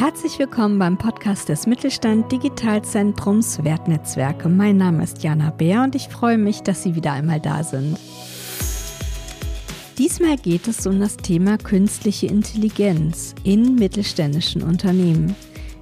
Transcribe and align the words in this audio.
Herzlich 0.00 0.38
willkommen 0.38 0.78
beim 0.78 0.96
Podcast 0.96 1.50
des 1.50 1.66
Mittelstand 1.66 2.32
Digitalzentrums 2.32 3.62
Wertnetzwerke. 3.64 4.48
Mein 4.48 4.78
Name 4.78 5.02
ist 5.04 5.22
Jana 5.22 5.50
Bär 5.50 5.82
und 5.82 5.94
ich 5.94 6.08
freue 6.08 6.38
mich, 6.38 6.62
dass 6.62 6.82
Sie 6.82 6.94
wieder 6.94 7.12
einmal 7.12 7.38
da 7.38 7.62
sind. 7.62 7.98
Diesmal 9.98 10.38
geht 10.38 10.68
es 10.68 10.86
um 10.86 11.00
das 11.00 11.18
Thema 11.18 11.58
künstliche 11.58 12.28
Intelligenz 12.28 13.34
in 13.44 13.74
mittelständischen 13.74 14.62
Unternehmen. 14.62 15.36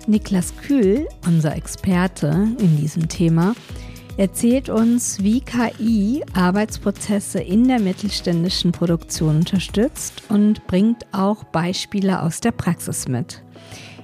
Niklas 0.08 0.52
Kühl, 0.66 1.06
unser 1.24 1.54
Experte 1.54 2.48
in 2.58 2.76
diesem 2.76 3.08
Thema, 3.08 3.54
erzählt 4.16 4.68
uns, 4.68 5.22
wie 5.22 5.42
KI 5.42 6.24
Arbeitsprozesse 6.34 7.38
in 7.38 7.68
der 7.68 7.78
mittelständischen 7.78 8.72
Produktion 8.72 9.36
unterstützt 9.36 10.24
und 10.28 10.66
bringt 10.66 11.06
auch 11.12 11.44
Beispiele 11.44 12.20
aus 12.20 12.40
der 12.40 12.50
Praxis 12.50 13.06
mit. 13.06 13.44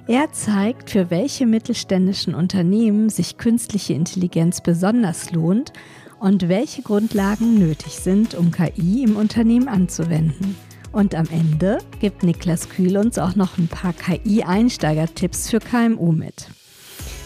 Er 0.06 0.30
zeigt, 0.32 0.90
für 0.90 1.10
welche 1.10 1.46
mittelständischen 1.46 2.34
Unternehmen 2.34 3.08
sich 3.08 3.38
künstliche 3.38 3.94
Intelligenz 3.94 4.60
besonders 4.60 5.32
lohnt 5.32 5.72
und 6.20 6.48
welche 6.48 6.82
Grundlagen 6.82 7.58
nötig 7.58 7.94
sind, 7.94 8.34
um 8.34 8.50
KI 8.50 9.04
im 9.04 9.16
Unternehmen 9.16 9.66
anzuwenden. 9.66 10.56
Und 10.92 11.14
am 11.14 11.26
Ende 11.30 11.78
gibt 12.00 12.22
Niklas 12.22 12.68
Kühl 12.68 12.98
uns 12.98 13.18
auch 13.18 13.34
noch 13.34 13.56
ein 13.56 13.66
paar 13.66 13.94
KI-Einsteiger-Tipps 13.94 15.48
für 15.48 15.58
KMU 15.58 16.12
mit. 16.12 16.48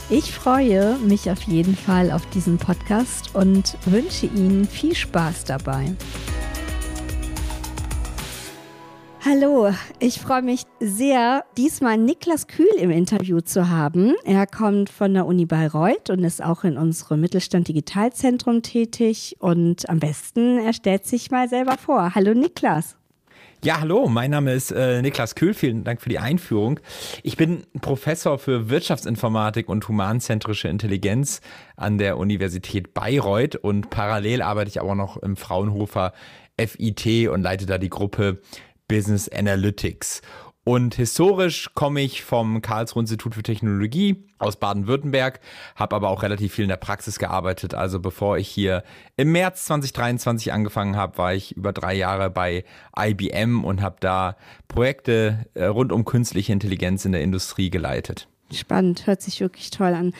Ich 0.08 0.32
freue 0.32 0.96
mich 0.98 1.30
auf 1.30 1.42
jeden 1.42 1.76
Fall 1.76 2.12
auf 2.12 2.24
diesen 2.30 2.58
Podcast 2.58 3.34
und 3.34 3.76
wünsche 3.86 4.26
Ihnen 4.26 4.66
viel 4.66 4.94
Spaß 4.94 5.44
dabei. 5.44 5.96
Hallo, 9.24 9.74
ich 9.98 10.20
freue 10.20 10.42
mich 10.42 10.62
sehr, 10.78 11.44
diesmal 11.56 11.98
Niklas 11.98 12.46
Kühl 12.46 12.70
im 12.78 12.90
Interview 12.90 13.40
zu 13.40 13.68
haben. 13.68 14.14
Er 14.24 14.46
kommt 14.46 14.90
von 14.90 15.12
der 15.12 15.26
Uni 15.26 15.44
Bayreuth 15.44 16.10
und 16.10 16.22
ist 16.22 16.42
auch 16.42 16.62
in 16.62 16.78
unserem 16.78 17.20
Mittelstand 17.20 17.66
Digitalzentrum 17.66 18.62
tätig. 18.62 19.36
Und 19.40 19.88
am 19.88 19.98
besten, 19.98 20.58
er 20.58 20.72
stellt 20.72 21.04
sich 21.04 21.32
mal 21.32 21.48
selber 21.48 21.76
vor. 21.76 22.14
Hallo 22.14 22.32
Niklas. 22.32 22.96
Ja, 23.64 23.80
hallo, 23.80 24.06
mein 24.06 24.30
Name 24.30 24.52
ist 24.52 24.70
äh, 24.70 25.02
Niklas 25.02 25.34
Kühl. 25.34 25.52
Vielen 25.52 25.82
Dank 25.82 26.00
für 26.00 26.08
die 26.08 26.20
Einführung. 26.20 26.78
Ich 27.24 27.36
bin 27.36 27.64
Professor 27.80 28.38
für 28.38 28.70
Wirtschaftsinformatik 28.70 29.68
und 29.68 29.88
humanzentrische 29.88 30.68
Intelligenz 30.68 31.40
an 31.76 31.98
der 31.98 32.18
Universität 32.18 32.94
Bayreuth 32.94 33.56
und 33.56 33.90
parallel 33.90 34.42
arbeite 34.42 34.68
ich 34.68 34.80
aber 34.80 34.94
noch 34.94 35.16
im 35.16 35.36
Fraunhofer 35.36 36.12
FIT 36.56 37.28
und 37.28 37.42
leite 37.42 37.66
da 37.66 37.78
die 37.78 37.88
Gruppe 37.88 38.40
Business 38.88 39.28
Analytics. 39.28 40.22
Und 40.68 40.96
historisch 40.96 41.70
komme 41.74 42.02
ich 42.02 42.24
vom 42.24 42.60
Karlsruhe 42.60 43.00
Institut 43.00 43.34
für 43.34 43.42
Technologie 43.42 44.28
aus 44.38 44.56
Baden-Württemberg, 44.56 45.40
habe 45.76 45.96
aber 45.96 46.10
auch 46.10 46.22
relativ 46.22 46.52
viel 46.52 46.64
in 46.64 46.68
der 46.68 46.76
Praxis 46.76 47.18
gearbeitet. 47.18 47.72
Also 47.72 48.00
bevor 48.00 48.36
ich 48.36 48.48
hier 48.48 48.84
im 49.16 49.32
März 49.32 49.64
2023 49.64 50.52
angefangen 50.52 50.94
habe, 50.94 51.16
war 51.16 51.32
ich 51.32 51.56
über 51.56 51.72
drei 51.72 51.94
Jahre 51.94 52.28
bei 52.28 52.64
IBM 52.98 53.64
und 53.64 53.80
habe 53.80 53.96
da 54.00 54.36
Projekte 54.68 55.46
äh, 55.54 55.64
rund 55.64 55.90
um 55.90 56.04
künstliche 56.04 56.52
Intelligenz 56.52 57.06
in 57.06 57.12
der 57.12 57.22
Industrie 57.22 57.70
geleitet. 57.70 58.28
Spannend, 58.52 59.06
hört 59.06 59.20
sich 59.20 59.40
wirklich 59.40 59.70
toll 59.70 59.92
an. 59.92 60.14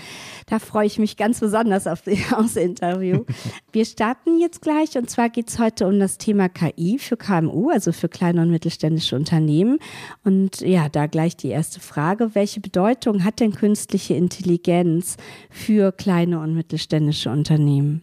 Da 0.46 0.58
freue 0.58 0.86
ich 0.86 0.98
mich 0.98 1.16
ganz 1.16 1.40
besonders 1.40 1.86
auf 1.86 2.02
das 2.02 2.56
Interview. 2.56 3.24
Wir 3.72 3.84
starten 3.86 4.38
jetzt 4.38 4.60
gleich 4.60 4.96
und 4.98 5.08
zwar 5.08 5.30
geht 5.30 5.48
es 5.48 5.58
heute 5.58 5.86
um 5.86 5.98
das 5.98 6.18
Thema 6.18 6.48
KI 6.48 6.98
für 6.98 7.16
KMU, 7.16 7.70
also 7.70 7.92
für 7.92 8.08
kleine 8.08 8.42
und 8.42 8.50
mittelständische 8.50 9.16
Unternehmen. 9.16 9.78
Und 10.24 10.60
ja, 10.60 10.88
da 10.88 11.06
gleich 11.06 11.36
die 11.36 11.48
erste 11.48 11.80
Frage. 11.80 12.34
Welche 12.34 12.60
Bedeutung 12.60 13.24
hat 13.24 13.40
denn 13.40 13.52
künstliche 13.52 14.14
Intelligenz 14.14 15.16
für 15.50 15.92
kleine 15.92 16.40
und 16.40 16.54
mittelständische 16.54 17.30
Unternehmen? 17.30 18.02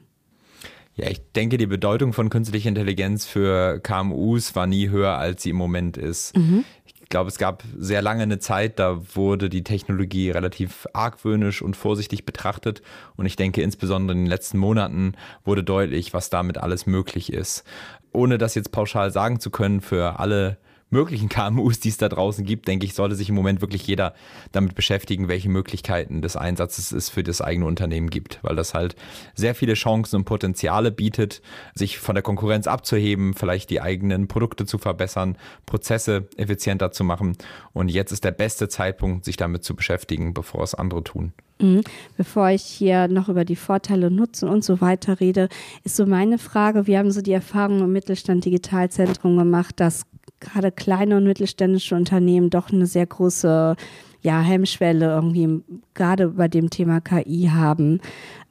Ja, 0.97 1.09
ich 1.09 1.21
denke, 1.33 1.57
die 1.57 1.65
Bedeutung 1.65 2.13
von 2.13 2.29
künstlicher 2.29 2.69
Intelligenz 2.69 3.25
für 3.25 3.79
KMUs 3.81 4.55
war 4.55 4.65
nie 4.65 4.89
höher, 4.89 5.17
als 5.17 5.43
sie 5.43 5.49
im 5.49 5.57
Moment 5.57 5.97
ist. 5.97 6.37
Mhm. 6.37 6.63
Ich 7.05 7.09
glaube, 7.09 7.29
es 7.29 7.37
gab 7.37 7.63
sehr 7.77 8.01
lange 8.01 8.23
eine 8.23 8.39
Zeit, 8.39 8.79
da 8.79 8.99
wurde 9.13 9.47
die 9.47 9.63
Technologie 9.63 10.31
relativ 10.31 10.87
argwöhnisch 10.91 11.61
und 11.61 11.77
vorsichtig 11.77 12.25
betrachtet. 12.25 12.81
Und 13.15 13.27
ich 13.27 13.35
denke, 13.35 13.61
insbesondere 13.61 14.17
in 14.17 14.23
den 14.23 14.29
letzten 14.29 14.57
Monaten 14.57 15.13
wurde 15.43 15.63
deutlich, 15.63 16.15
was 16.15 16.31
damit 16.31 16.57
alles 16.57 16.87
möglich 16.87 17.31
ist. 17.31 17.63
Ohne 18.11 18.39
das 18.39 18.55
jetzt 18.55 18.71
pauschal 18.71 19.11
sagen 19.11 19.39
zu 19.39 19.51
können 19.51 19.81
für 19.81 20.19
alle 20.19 20.57
möglichen 20.89 21.29
KMUs, 21.29 21.79
die 21.79 21.89
es 21.89 21.97
da 21.97 22.09
draußen 22.09 22.45
gibt, 22.45 22.67
denke 22.67 22.85
ich, 22.85 22.93
sollte 22.93 23.15
sich 23.15 23.29
im 23.29 23.35
Moment 23.35 23.61
wirklich 23.61 23.85
jeder 23.87 24.13
damit 24.51 24.75
beschäftigen, 24.75 25.27
welche 25.27 25.49
Möglichkeiten 25.49 26.21
des 26.21 26.35
Einsatzes 26.35 26.91
es 26.91 27.09
für 27.09 27.23
das 27.23 27.41
eigene 27.41 27.65
Unternehmen 27.65 28.09
gibt, 28.09 28.39
weil 28.41 28.55
das 28.55 28.73
halt 28.73 28.95
sehr 29.33 29.55
viele 29.55 29.73
Chancen 29.73 30.17
und 30.17 30.25
Potenziale 30.25 30.91
bietet, 30.91 31.41
sich 31.73 31.97
von 31.97 32.15
der 32.15 32.23
Konkurrenz 32.23 32.67
abzuheben, 32.67 33.33
vielleicht 33.33 33.69
die 33.69 33.81
eigenen 33.81 34.27
Produkte 34.27 34.65
zu 34.65 34.77
verbessern, 34.77 35.37
Prozesse 35.65 36.27
effizienter 36.37 36.91
zu 36.91 37.03
machen. 37.03 37.37
Und 37.73 37.89
jetzt 37.89 38.11
ist 38.11 38.23
der 38.23 38.31
beste 38.31 38.69
Zeitpunkt, 38.69 39.25
sich 39.25 39.37
damit 39.37 39.63
zu 39.63 39.75
beschäftigen, 39.75 40.33
bevor 40.33 40.63
es 40.63 40.75
andere 40.75 41.03
tun. 41.03 41.33
Mhm. 41.59 41.81
Bevor 42.17 42.49
ich 42.49 42.63
hier 42.63 43.07
noch 43.07 43.29
über 43.29 43.45
die 43.45 43.55
Vorteile 43.55 44.07
und 44.07 44.15
Nutzen 44.15 44.49
und 44.49 44.63
so 44.63 44.81
weiter 44.81 45.19
rede, 45.19 45.47
ist 45.83 45.95
so 45.95 46.05
meine 46.05 46.37
Frage, 46.37 46.85
wir 46.87 46.99
haben 46.99 47.11
so 47.11 47.21
die 47.21 47.31
Erfahrung 47.31 47.79
im 47.79 47.93
Mittelstand 47.93 48.43
Digitalzentrum 48.43 49.37
gemacht, 49.37 49.79
dass 49.79 50.05
gerade 50.39 50.71
kleine 50.71 51.17
und 51.17 51.25
mittelständische 51.25 51.95
Unternehmen 51.95 52.49
doch 52.49 52.71
eine 52.71 52.85
sehr 52.85 53.05
große 53.05 53.75
ja, 54.21 54.41
Hemmschwelle 54.41 55.05
irgendwie 55.05 55.63
gerade 55.93 56.29
bei 56.29 56.47
dem 56.47 56.69
Thema 56.69 56.99
KI 56.99 57.49
haben. 57.53 58.01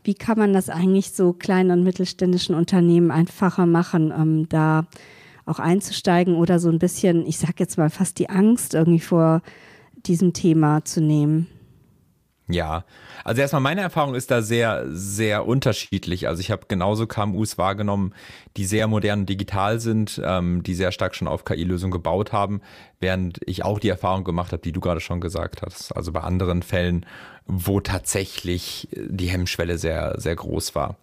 Wie 0.04 0.14
kann 0.14 0.38
man 0.38 0.52
das 0.52 0.68
eigentlich 0.68 1.12
so 1.12 1.32
kleinen 1.32 1.70
und 1.70 1.82
mittelständischen 1.82 2.54
Unternehmen 2.54 3.10
einfacher 3.10 3.66
machen, 3.66 4.12
ähm, 4.16 4.48
da 4.48 4.86
auch 5.46 5.58
einzusteigen 5.58 6.36
oder 6.36 6.58
so 6.58 6.68
ein 6.68 6.78
bisschen, 6.78 7.26
ich 7.26 7.38
sag 7.38 7.58
jetzt 7.58 7.76
mal 7.76 7.90
fast 7.90 8.18
die 8.18 8.30
Angst 8.30 8.74
irgendwie 8.74 9.00
vor 9.00 9.42
diesem 10.06 10.32
Thema 10.32 10.84
zu 10.84 11.00
nehmen? 11.00 11.48
Ja, 12.46 12.84
also 13.24 13.40
erstmal 13.40 13.62
meine 13.62 13.80
Erfahrung 13.80 14.14
ist 14.14 14.30
da 14.30 14.42
sehr, 14.42 14.84
sehr 14.90 15.46
unterschiedlich. 15.46 16.28
Also 16.28 16.40
ich 16.40 16.50
habe 16.50 16.66
genauso 16.68 17.06
KMUs 17.06 17.56
wahrgenommen, 17.56 18.12
die 18.58 18.66
sehr 18.66 18.86
modern 18.86 19.24
digital 19.24 19.80
sind, 19.80 20.20
ähm, 20.22 20.62
die 20.62 20.74
sehr 20.74 20.92
stark 20.92 21.14
schon 21.14 21.26
auf 21.26 21.46
KI-Lösungen 21.46 21.90
gebaut 21.90 22.32
haben, 22.32 22.60
während 23.00 23.40
ich 23.46 23.64
auch 23.64 23.78
die 23.78 23.88
Erfahrung 23.88 24.24
gemacht 24.24 24.52
habe, 24.52 24.60
die 24.60 24.72
du 24.72 24.80
gerade 24.80 25.00
schon 25.00 25.22
gesagt 25.22 25.62
hast. 25.62 25.92
Also 25.92 26.12
bei 26.12 26.20
anderen 26.20 26.62
Fällen, 26.62 27.06
wo 27.46 27.80
tatsächlich 27.80 28.88
die 28.92 29.28
Hemmschwelle 29.28 29.78
sehr, 29.78 30.20
sehr 30.20 30.36
groß 30.36 30.74
war 30.74 30.96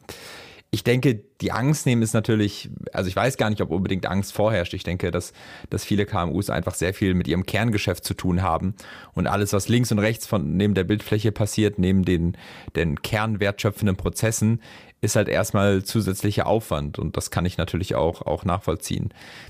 ich 0.74 0.86
denke, 0.86 1.22
die 1.42 1.52
Angst 1.52 1.86
nehmen 1.86 2.02
ist 2.02 2.14
natürlich, 2.14 2.70
also 2.94 3.10
ich 3.10 3.16
weiß 3.16 3.36
gar 3.36 3.50
nicht, 3.50 3.62
ob 3.62 3.72
unbedingt 3.72 4.06
Angst 4.06 4.32
vorherrscht. 4.32 4.74
Ich 4.74 4.84
denke, 4.84 5.12
dass, 5.12 5.34
dass 5.70 5.84
viele 5.84 6.06
KMUs 6.06 6.50
einfach 6.50 6.76
sehr 6.76 6.94
viel 6.94 7.14
mit 7.14 7.28
ihrem 7.28 7.46
Kerngeschäft 7.46 8.06
zu 8.06 8.14
tun 8.14 8.42
haben 8.42 8.76
und 9.14 9.28
alles, 9.28 9.52
was 9.52 9.68
links 9.68 9.92
und 9.92 10.00
rechts 10.00 10.28
von 10.28 10.56
neben 10.56 10.74
der 10.74 10.86
Bildfläche 10.86 11.34
passiert, 11.34 11.78
neben 11.78 12.06
den, 12.06 12.38
den 12.78 13.02
kernwertschöpfenden 13.02 13.98
Prozessen, 13.98 14.62
ist 15.02 15.18
halt 15.18 15.28
erstmal 15.28 15.84
zusätzlicher 15.84 16.48
Aufwand 16.48 17.00
und 17.00 17.18
das 17.18 17.32
kann 17.32 17.46
ich 17.46 17.58
natürlich 17.58 17.96
auch, 17.96 18.22
auch 18.22 18.46
nachvollziehen. 18.46 19.10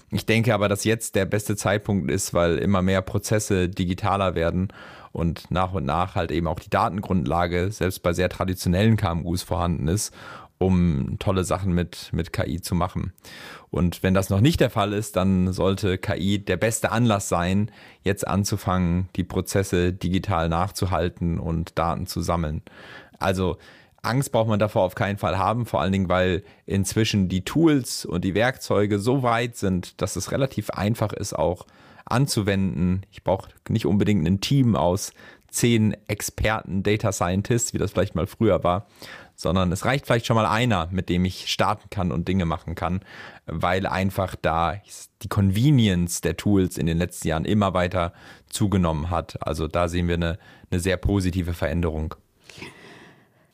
Ich 0.09 0.26
denke 0.26 0.56
aber, 0.56 0.70
dass 0.70 0.86
jetzt 0.86 1.14
der 1.16 1.26
beste 1.26 1.56
Zeitpunkt 1.56 2.09
ist, 2.09 2.34
weil 2.34 2.58
immer 2.58 2.82
mehr 2.82 3.02
Prozesse 3.02 3.70
digitaler 3.70 4.34
werden 4.34 4.70
und 5.12 5.52
nach 5.52 5.74
und 5.74 5.86
nach 5.86 6.16
halt 6.16 6.32
eben 6.32 6.48
auch 6.48 6.59
die 6.59 6.70
Datengrundlage 6.70 7.70
selbst 7.72 8.02
bei 8.02 8.14
sehr 8.14 8.30
traditionellen 8.30 8.96
KMUs 8.96 9.44
vorhanden 9.44 9.90
ist 9.90 10.14
um 10.61 11.17
tolle 11.17 11.44
Sachen 11.44 11.73
mit, 11.73 12.09
mit 12.13 12.31
KI 12.31 12.61
zu 12.61 12.75
machen. 12.75 13.13
Und 13.72 14.03
wenn 14.03 14.13
das 14.13 14.29
noch 14.29 14.41
nicht 14.41 14.59
der 14.59 14.69
Fall 14.69 14.94
ist, 14.94 15.16
dann 15.16 15.51
sollte 15.53 15.97
KI 15.97 16.38
der 16.39 16.57
beste 16.57 16.91
Anlass 16.91 17.29
sein, 17.29 17.72
jetzt 18.03 18.27
anzufangen, 18.27 19.09
die 19.16 19.23
Prozesse 19.23 19.91
digital 19.91 20.49
nachzuhalten 20.49 21.39
und 21.39 21.79
Daten 21.79 22.05
zu 22.05 22.22
sammeln. 22.22 22.61
Also 23.17 23.58
Angst 24.03 24.31
braucht 24.31 24.49
man 24.49 24.59
davor 24.59 24.84
auf 24.84 24.96
keinen 24.96 25.17
Fall 25.17 25.37
haben, 25.37 25.66
vor 25.66 25.81
allen 25.81 25.91
Dingen, 25.91 26.09
weil 26.09 26.43
inzwischen 26.66 27.28
die 27.28 27.43
Tools 27.43 28.05
und 28.05 28.23
die 28.23 28.35
Werkzeuge 28.35 28.99
so 28.99 29.23
weit 29.23 29.57
sind, 29.57 29.99
dass 30.02 30.16
es 30.16 30.31
relativ 30.31 30.69
einfach 30.72 31.11
ist, 31.11 31.34
auch 31.34 31.66
anzuwenden. 32.05 33.05
Ich 33.11 33.23
brauche 33.23 33.49
nicht 33.67 33.85
unbedingt 33.85 34.28
ein 34.28 34.41
Team 34.41 34.75
aus 34.75 35.14
zehn 35.52 35.96
Experten, 36.07 36.81
Data 36.81 37.11
Scientists, 37.11 37.73
wie 37.73 37.78
das 37.78 37.91
vielleicht 37.91 38.16
mal 38.16 38.28
früher 38.28 38.64
war, 38.64 38.87
sondern 39.41 39.72
es 39.72 39.85
reicht 39.85 40.05
vielleicht 40.05 40.26
schon 40.26 40.35
mal 40.35 40.46
einer, 40.46 40.88
mit 40.91 41.09
dem 41.09 41.26
ich 41.26 41.52
starten 41.52 41.90
kann 41.90 42.11
und 42.11 42.28
Dinge 42.28 42.46
machen 42.46 42.76
kann, 42.76 43.02
weil 43.46 43.88
einfach 43.88 44.35
da 44.40 44.76
die 45.23 45.28
Convenience 45.28 46.22
der 46.22 46.38
Tools 46.38 46.78
in 46.78 46.85
den 46.85 46.97
letzten 46.97 47.28
Jahren 47.28 47.46
immer 47.46 47.73
weiter 47.73 48.14
zugenommen 48.49 49.09
hat. 49.09 49.46
Also 49.46 49.67
da 49.67 49.88
sehen 49.88 50.08
wir 50.08 50.16
eine, 50.16 50.38
eine 50.70 50.79
sehr 50.79 50.97
positive 50.97 51.53
Veränderung. 51.53 52.16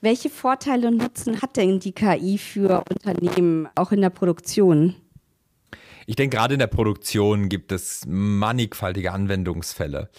Welche 0.01 0.29
Vorteile 0.29 0.87
und 0.89 0.97
Nutzen 0.97 1.41
hat 1.41 1.57
denn 1.57 1.79
die 1.79 1.93
KI 1.93 2.37
für 2.37 2.83
Unternehmen, 2.89 3.67
auch 3.75 3.91
in 3.91 4.01
der 4.01 4.11
Produktion? 4.11 4.95
Ich 6.05 6.15
denke, 6.15 6.37
gerade 6.37 6.53
in 6.53 6.59
der 6.59 6.67
Produktion 6.67 7.49
gibt 7.49 7.71
es 7.71 8.03
mannigfaltige 8.07 9.11
Anwendungsfälle 9.11 10.09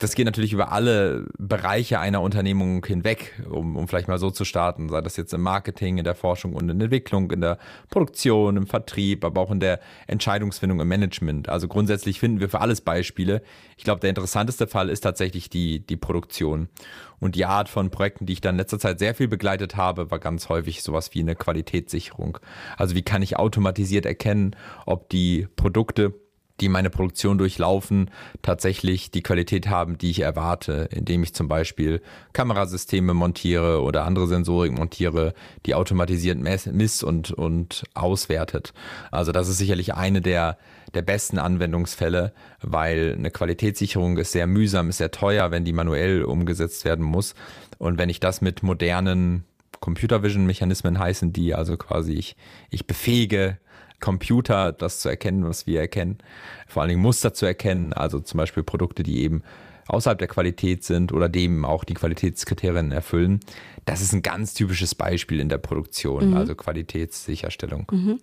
das 0.00 0.14
geht 0.14 0.24
natürlich 0.24 0.54
über 0.54 0.72
alle 0.72 1.26
Bereiche 1.38 2.00
einer 2.00 2.22
Unternehmung 2.22 2.84
hinweg, 2.84 3.38
um, 3.50 3.76
um 3.76 3.86
vielleicht 3.86 4.08
mal 4.08 4.18
so 4.18 4.30
zu 4.30 4.46
starten, 4.46 4.88
sei 4.88 5.02
das 5.02 5.18
jetzt 5.18 5.34
im 5.34 5.42
Marketing, 5.42 5.98
in 5.98 6.04
der 6.04 6.14
Forschung 6.14 6.54
und 6.54 6.70
in 6.70 6.78
der 6.78 6.86
Entwicklung, 6.86 7.30
in 7.30 7.42
der 7.42 7.58
Produktion, 7.90 8.56
im 8.56 8.66
Vertrieb, 8.66 9.26
aber 9.26 9.42
auch 9.42 9.50
in 9.50 9.60
der 9.60 9.78
Entscheidungsfindung 10.06 10.80
im 10.80 10.88
Management. 10.88 11.50
Also 11.50 11.68
grundsätzlich 11.68 12.18
finden 12.18 12.40
wir 12.40 12.48
für 12.48 12.62
alles 12.62 12.80
Beispiele. 12.80 13.42
Ich 13.76 13.84
glaube, 13.84 14.00
der 14.00 14.08
interessanteste 14.08 14.66
Fall 14.66 14.88
ist 14.88 15.02
tatsächlich 15.02 15.50
die, 15.50 15.80
die 15.86 15.96
Produktion. 15.96 16.70
Und 17.18 17.34
die 17.34 17.44
Art 17.44 17.68
von 17.68 17.90
Projekten, 17.90 18.24
die 18.24 18.32
ich 18.32 18.40
dann 18.40 18.54
in 18.54 18.58
letzter 18.58 18.78
Zeit 18.78 18.98
sehr 18.98 19.14
viel 19.14 19.28
begleitet 19.28 19.76
habe, 19.76 20.10
war 20.10 20.18
ganz 20.18 20.48
häufig 20.48 20.82
sowas 20.82 21.14
wie 21.14 21.20
eine 21.20 21.36
Qualitätssicherung. 21.36 22.38
Also 22.78 22.94
wie 22.94 23.02
kann 23.02 23.20
ich 23.20 23.36
automatisiert 23.36 24.06
erkennen, 24.06 24.56
ob 24.86 25.10
die 25.10 25.46
Produkte 25.56 26.14
die 26.60 26.68
meine 26.68 26.90
Produktion 26.90 27.38
durchlaufen, 27.38 28.10
tatsächlich 28.42 29.10
die 29.10 29.22
Qualität 29.22 29.68
haben, 29.68 29.98
die 29.98 30.10
ich 30.10 30.20
erwarte, 30.20 30.88
indem 30.92 31.22
ich 31.22 31.34
zum 31.34 31.48
Beispiel 31.48 32.02
Kamerasysteme 32.32 33.14
montiere 33.14 33.82
oder 33.82 34.04
andere 34.04 34.26
Sensorik 34.26 34.72
montiere, 34.72 35.34
die 35.66 35.74
automatisiert 35.74 36.38
miss- 36.38 37.02
und, 37.02 37.32
und 37.32 37.84
auswertet. 37.94 38.72
Also 39.10 39.32
das 39.32 39.48
ist 39.48 39.58
sicherlich 39.58 39.94
eine 39.94 40.20
der, 40.20 40.58
der 40.94 41.02
besten 41.02 41.38
Anwendungsfälle, 41.38 42.32
weil 42.60 43.14
eine 43.16 43.30
Qualitätssicherung 43.30 44.18
ist 44.18 44.32
sehr 44.32 44.46
mühsam, 44.46 44.88
ist 44.88 44.98
sehr 44.98 45.10
teuer, 45.10 45.50
wenn 45.50 45.64
die 45.64 45.72
manuell 45.72 46.24
umgesetzt 46.24 46.84
werden 46.84 47.04
muss. 47.04 47.34
Und 47.78 47.98
wenn 47.98 48.08
ich 48.08 48.20
das 48.20 48.40
mit 48.40 48.62
modernen 48.62 49.44
Computer 49.80 50.22
Vision 50.22 50.44
Mechanismen 50.44 50.98
heißen 50.98 51.32
die, 51.32 51.54
also 51.54 51.76
quasi 51.76 52.12
ich, 52.12 52.36
ich 52.68 52.86
befähige 52.86 53.58
Computer 54.00 54.72
das 54.72 55.00
zu 55.00 55.08
erkennen, 55.08 55.44
was 55.44 55.66
wir 55.66 55.80
erkennen. 55.80 56.18
Vor 56.66 56.82
allen 56.82 56.90
Dingen 56.90 57.02
Muster 57.02 57.34
zu 57.34 57.46
erkennen, 57.46 57.92
also 57.92 58.20
zum 58.20 58.38
Beispiel 58.38 58.62
Produkte, 58.62 59.02
die 59.02 59.22
eben 59.22 59.42
außerhalb 59.90 60.18
der 60.18 60.28
Qualität 60.28 60.84
sind 60.84 61.12
oder 61.12 61.28
dem 61.28 61.64
auch 61.64 61.84
die 61.84 61.94
Qualitätskriterien 61.94 62.92
erfüllen. 62.92 63.40
Das 63.84 64.00
ist 64.00 64.12
ein 64.12 64.22
ganz 64.22 64.54
typisches 64.54 64.94
Beispiel 64.94 65.40
in 65.40 65.48
der 65.48 65.58
Produktion, 65.58 66.30
mhm. 66.30 66.36
also 66.36 66.54
Qualitätssicherstellung. 66.54 67.86
Mhm. 67.90 68.20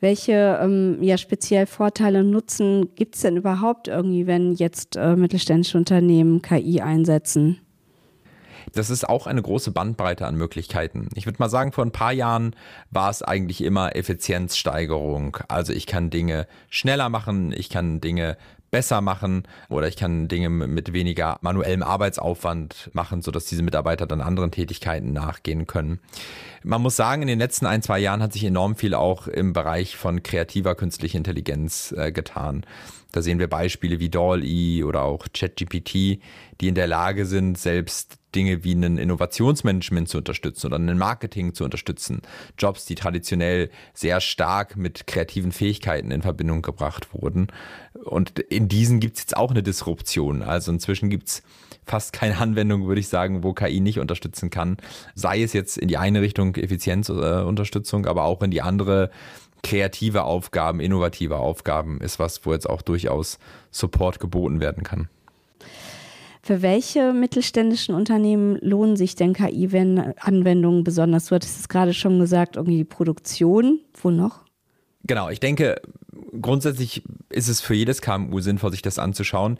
Welche 0.00 0.58
ähm, 0.62 1.02
ja, 1.02 1.18
speziell 1.18 1.66
Vorteile 1.66 2.20
und 2.20 2.30
Nutzen 2.30 2.94
gibt 2.94 3.16
es 3.16 3.22
denn 3.22 3.36
überhaupt 3.36 3.88
irgendwie, 3.88 4.26
wenn 4.26 4.54
jetzt 4.54 4.96
äh, 4.96 5.16
mittelständische 5.16 5.76
Unternehmen 5.76 6.42
KI 6.42 6.80
einsetzen? 6.80 7.60
Das 8.72 8.90
ist 8.90 9.08
auch 9.08 9.26
eine 9.26 9.42
große 9.42 9.70
Bandbreite 9.70 10.26
an 10.26 10.36
Möglichkeiten. 10.36 11.08
Ich 11.14 11.26
würde 11.26 11.38
mal 11.38 11.48
sagen, 11.48 11.72
vor 11.72 11.84
ein 11.84 11.92
paar 11.92 12.12
Jahren 12.12 12.54
war 12.90 13.10
es 13.10 13.22
eigentlich 13.22 13.62
immer 13.62 13.96
Effizienzsteigerung. 13.96 15.38
Also 15.48 15.72
ich 15.72 15.86
kann 15.86 16.10
Dinge 16.10 16.46
schneller 16.68 17.08
machen, 17.08 17.52
ich 17.52 17.68
kann 17.68 18.00
Dinge 18.00 18.36
besser 18.70 19.00
machen 19.00 19.44
oder 19.68 19.88
ich 19.88 19.96
kann 19.96 20.28
Dinge 20.28 20.48
mit 20.48 20.92
weniger 20.92 21.38
manuellem 21.40 21.82
Arbeitsaufwand 21.82 22.90
machen, 22.92 23.22
sodass 23.22 23.46
diese 23.46 23.62
Mitarbeiter 23.62 24.06
dann 24.06 24.20
anderen 24.20 24.50
Tätigkeiten 24.50 25.12
nachgehen 25.12 25.66
können. 25.66 26.00
Man 26.62 26.82
muss 26.82 26.96
sagen, 26.96 27.22
in 27.22 27.28
den 27.28 27.38
letzten 27.38 27.66
ein, 27.66 27.82
zwei 27.82 27.98
Jahren 27.98 28.22
hat 28.22 28.32
sich 28.32 28.44
enorm 28.44 28.76
viel 28.76 28.94
auch 28.94 29.26
im 29.26 29.52
Bereich 29.52 29.96
von 29.96 30.22
kreativer 30.22 30.74
künstlicher 30.74 31.18
Intelligenz 31.18 31.92
äh, 31.96 32.12
getan. 32.12 32.64
Da 33.12 33.22
sehen 33.22 33.40
wir 33.40 33.48
Beispiele 33.48 33.98
wie 33.98 34.08
DALL-E 34.08 34.84
oder 34.84 35.02
auch 35.02 35.26
ChatGPT, 35.32 36.20
die 36.60 36.68
in 36.68 36.74
der 36.76 36.86
Lage 36.86 37.26
sind, 37.26 37.58
selbst 37.58 38.19
Dinge 38.34 38.64
wie 38.64 38.74
ein 38.74 38.98
Innovationsmanagement 38.98 40.08
zu 40.08 40.18
unterstützen 40.18 40.66
oder 40.66 40.78
ein 40.78 40.98
Marketing 40.98 41.54
zu 41.54 41.64
unterstützen. 41.64 42.22
Jobs, 42.58 42.84
die 42.84 42.94
traditionell 42.94 43.70
sehr 43.94 44.20
stark 44.20 44.76
mit 44.76 45.06
kreativen 45.06 45.52
Fähigkeiten 45.52 46.10
in 46.10 46.22
Verbindung 46.22 46.62
gebracht 46.62 47.12
wurden. 47.12 47.48
Und 48.04 48.38
in 48.38 48.68
diesen 48.68 49.00
gibt 49.00 49.16
es 49.16 49.22
jetzt 49.24 49.36
auch 49.36 49.50
eine 49.50 49.62
Disruption. 49.62 50.42
Also 50.42 50.72
inzwischen 50.72 51.10
gibt 51.10 51.28
es 51.28 51.42
fast 51.84 52.12
keine 52.12 52.38
Anwendung, 52.38 52.86
würde 52.86 53.00
ich 53.00 53.08
sagen, 53.08 53.42
wo 53.42 53.52
KI 53.52 53.80
nicht 53.80 53.98
unterstützen 53.98 54.50
kann. 54.50 54.76
Sei 55.14 55.42
es 55.42 55.52
jetzt 55.52 55.76
in 55.76 55.88
die 55.88 55.96
eine 55.96 56.22
Richtung 56.22 56.54
Effizienzunterstützung, 56.54 58.06
aber 58.06 58.24
auch 58.24 58.42
in 58.42 58.50
die 58.50 58.62
andere 58.62 59.10
kreative 59.62 60.24
Aufgaben, 60.24 60.80
innovative 60.80 61.36
Aufgaben 61.36 62.00
ist 62.00 62.18
was, 62.18 62.44
wo 62.46 62.52
jetzt 62.52 62.68
auch 62.68 62.82
durchaus 62.82 63.38
Support 63.70 64.20
geboten 64.20 64.60
werden 64.60 64.84
kann. 64.84 65.08
Für 66.50 66.62
welche 66.62 67.12
mittelständischen 67.12 67.94
Unternehmen 67.94 68.58
lohnen 68.60 68.96
sich 68.96 69.14
denn 69.14 69.34
KI-Anwendungen 69.34 70.82
besonders? 70.82 71.26
Du 71.26 71.36
hattest 71.36 71.60
es 71.60 71.68
gerade 71.68 71.94
schon 71.94 72.18
gesagt, 72.18 72.56
irgendwie 72.56 72.78
die 72.78 72.84
Produktion. 72.84 73.78
Wo 74.02 74.10
noch? 74.10 74.40
Genau, 75.04 75.28
ich 75.30 75.38
denke, 75.38 75.80
grundsätzlich 76.42 77.04
ist 77.30 77.48
es 77.48 77.60
für 77.60 77.74
jedes 77.74 78.02
KMU 78.02 78.40
sinnvoll, 78.40 78.72
sich 78.72 78.82
das 78.82 78.98
anzuschauen. 78.98 79.58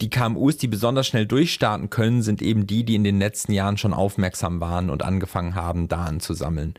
Die 0.00 0.10
KMUs, 0.10 0.58
die 0.58 0.68
besonders 0.68 1.06
schnell 1.06 1.26
durchstarten 1.26 1.88
können, 1.88 2.22
sind 2.22 2.42
eben 2.42 2.66
die, 2.66 2.84
die 2.84 2.94
in 2.94 3.04
den 3.04 3.18
letzten 3.18 3.52
Jahren 3.52 3.78
schon 3.78 3.94
aufmerksam 3.94 4.60
waren 4.60 4.90
und 4.90 5.02
angefangen 5.02 5.54
haben, 5.54 5.88
Daten 5.88 6.20
zu 6.20 6.34
sammeln. 6.34 6.74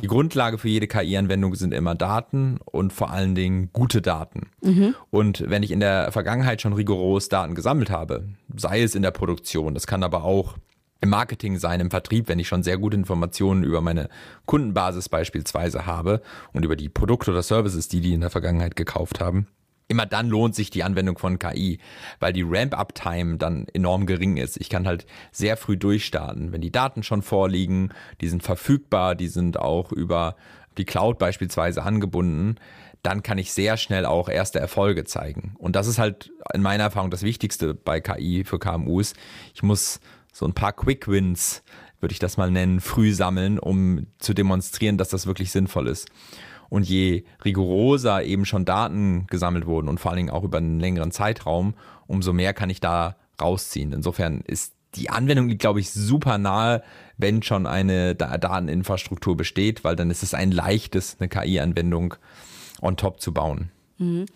Die 0.00 0.06
Grundlage 0.06 0.58
für 0.58 0.68
jede 0.68 0.86
KI-Anwendung 0.86 1.54
sind 1.56 1.74
immer 1.74 1.94
Daten 1.94 2.58
und 2.64 2.92
vor 2.92 3.10
allen 3.10 3.34
Dingen 3.34 3.70
gute 3.72 4.00
Daten. 4.00 4.50
Mhm. 4.62 4.94
Und 5.10 5.44
wenn 5.48 5.64
ich 5.64 5.72
in 5.72 5.80
der 5.80 6.12
Vergangenheit 6.12 6.62
schon 6.62 6.72
rigoros 6.72 7.28
Daten 7.28 7.54
gesammelt 7.54 7.90
habe, 7.90 8.28
sei 8.56 8.82
es 8.82 8.94
in 8.94 9.02
der 9.02 9.10
Produktion, 9.10 9.74
das 9.74 9.86
kann 9.86 10.04
aber 10.04 10.24
auch 10.24 10.54
im 11.04 11.10
Marketing 11.10 11.58
sein, 11.58 11.80
im 11.80 11.90
Vertrieb, 11.90 12.28
wenn 12.28 12.38
ich 12.38 12.48
schon 12.48 12.62
sehr 12.62 12.78
gute 12.78 12.96
Informationen 12.96 13.62
über 13.62 13.80
meine 13.80 14.08
Kundenbasis 14.46 15.08
beispielsweise 15.08 15.84
habe 15.86 16.22
und 16.52 16.64
über 16.64 16.76
die 16.76 16.88
Produkte 16.88 17.30
oder 17.30 17.42
Services, 17.42 17.88
die 17.88 18.00
die 18.00 18.14
in 18.14 18.22
der 18.22 18.30
Vergangenheit 18.30 18.74
gekauft 18.74 19.20
haben, 19.20 19.46
immer 19.88 20.06
dann 20.06 20.28
lohnt 20.28 20.54
sich 20.54 20.70
die 20.70 20.82
Anwendung 20.82 21.18
von 21.18 21.38
KI, 21.38 21.78
weil 22.20 22.32
die 22.32 22.44
Ramp-up-Time 22.46 23.36
dann 23.36 23.66
enorm 23.72 24.06
gering 24.06 24.36
ist. 24.36 24.56
Ich 24.56 24.70
kann 24.70 24.86
halt 24.86 25.06
sehr 25.30 25.56
früh 25.56 25.76
durchstarten. 25.76 26.52
Wenn 26.52 26.60
die 26.60 26.72
Daten 26.72 27.02
schon 27.02 27.22
vorliegen, 27.22 27.92
die 28.20 28.28
sind 28.28 28.42
verfügbar, 28.42 29.14
die 29.14 29.28
sind 29.28 29.58
auch 29.58 29.92
über 29.92 30.36
die 30.78 30.84
Cloud 30.84 31.18
beispielsweise 31.18 31.82
angebunden, 31.82 32.56
dann 33.02 33.22
kann 33.22 33.36
ich 33.36 33.52
sehr 33.52 33.76
schnell 33.76 34.06
auch 34.06 34.28
erste 34.28 34.58
Erfolge 34.58 35.04
zeigen. 35.04 35.54
Und 35.58 35.76
das 35.76 35.86
ist 35.86 35.98
halt 35.98 36.32
in 36.54 36.62
meiner 36.62 36.84
Erfahrung 36.84 37.10
das 37.10 37.22
Wichtigste 37.22 37.74
bei 37.74 38.00
KI 38.00 38.44
für 38.44 38.58
KMUs. 38.58 39.12
Ich 39.54 39.62
muss 39.62 40.00
so 40.32 40.46
ein 40.46 40.54
paar 40.54 40.72
Quick 40.72 41.06
Wins, 41.06 41.62
würde 42.00 42.12
ich 42.12 42.18
das 42.18 42.38
mal 42.38 42.50
nennen, 42.50 42.80
früh 42.80 43.12
sammeln, 43.12 43.58
um 43.58 44.06
zu 44.18 44.32
demonstrieren, 44.32 44.96
dass 44.96 45.10
das 45.10 45.26
wirklich 45.26 45.52
sinnvoll 45.52 45.86
ist. 45.88 46.08
Und 46.74 46.88
je 46.88 47.22
rigoroser 47.44 48.24
eben 48.24 48.44
schon 48.44 48.64
Daten 48.64 49.28
gesammelt 49.30 49.64
wurden 49.64 49.86
und 49.86 50.00
vor 50.00 50.10
allen 50.10 50.16
Dingen 50.16 50.30
auch 50.30 50.42
über 50.42 50.58
einen 50.58 50.80
längeren 50.80 51.12
Zeitraum, 51.12 51.74
umso 52.08 52.32
mehr 52.32 52.52
kann 52.52 52.68
ich 52.68 52.80
da 52.80 53.14
rausziehen. 53.40 53.92
Insofern 53.92 54.40
ist 54.40 54.74
die 54.96 55.08
Anwendung 55.08 55.56
glaube 55.56 55.78
ich, 55.78 55.92
super 55.92 56.36
nahe, 56.36 56.82
wenn 57.16 57.44
schon 57.44 57.68
eine 57.68 58.16
Dateninfrastruktur 58.16 59.36
besteht, 59.36 59.84
weil 59.84 59.94
dann 59.94 60.10
ist 60.10 60.24
es 60.24 60.34
ein 60.34 60.50
leichtes, 60.50 61.18
eine 61.20 61.28
KI-Anwendung 61.28 62.14
on 62.82 62.96
top 62.96 63.20
zu 63.20 63.32
bauen. 63.32 63.70
Mhm. 63.98 64.26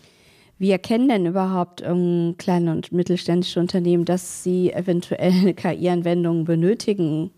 Wie 0.58 0.70
erkennen 0.70 1.08
denn 1.08 1.26
überhaupt 1.26 1.82
ähm, 1.82 2.36
kleine 2.38 2.70
und 2.70 2.92
mittelständische 2.92 3.58
Unternehmen, 3.58 4.04
dass 4.04 4.44
sie 4.44 4.72
eventuell 4.72 5.32
eine 5.32 5.54
KI-Anwendung 5.54 6.44
benötigen? 6.44 7.32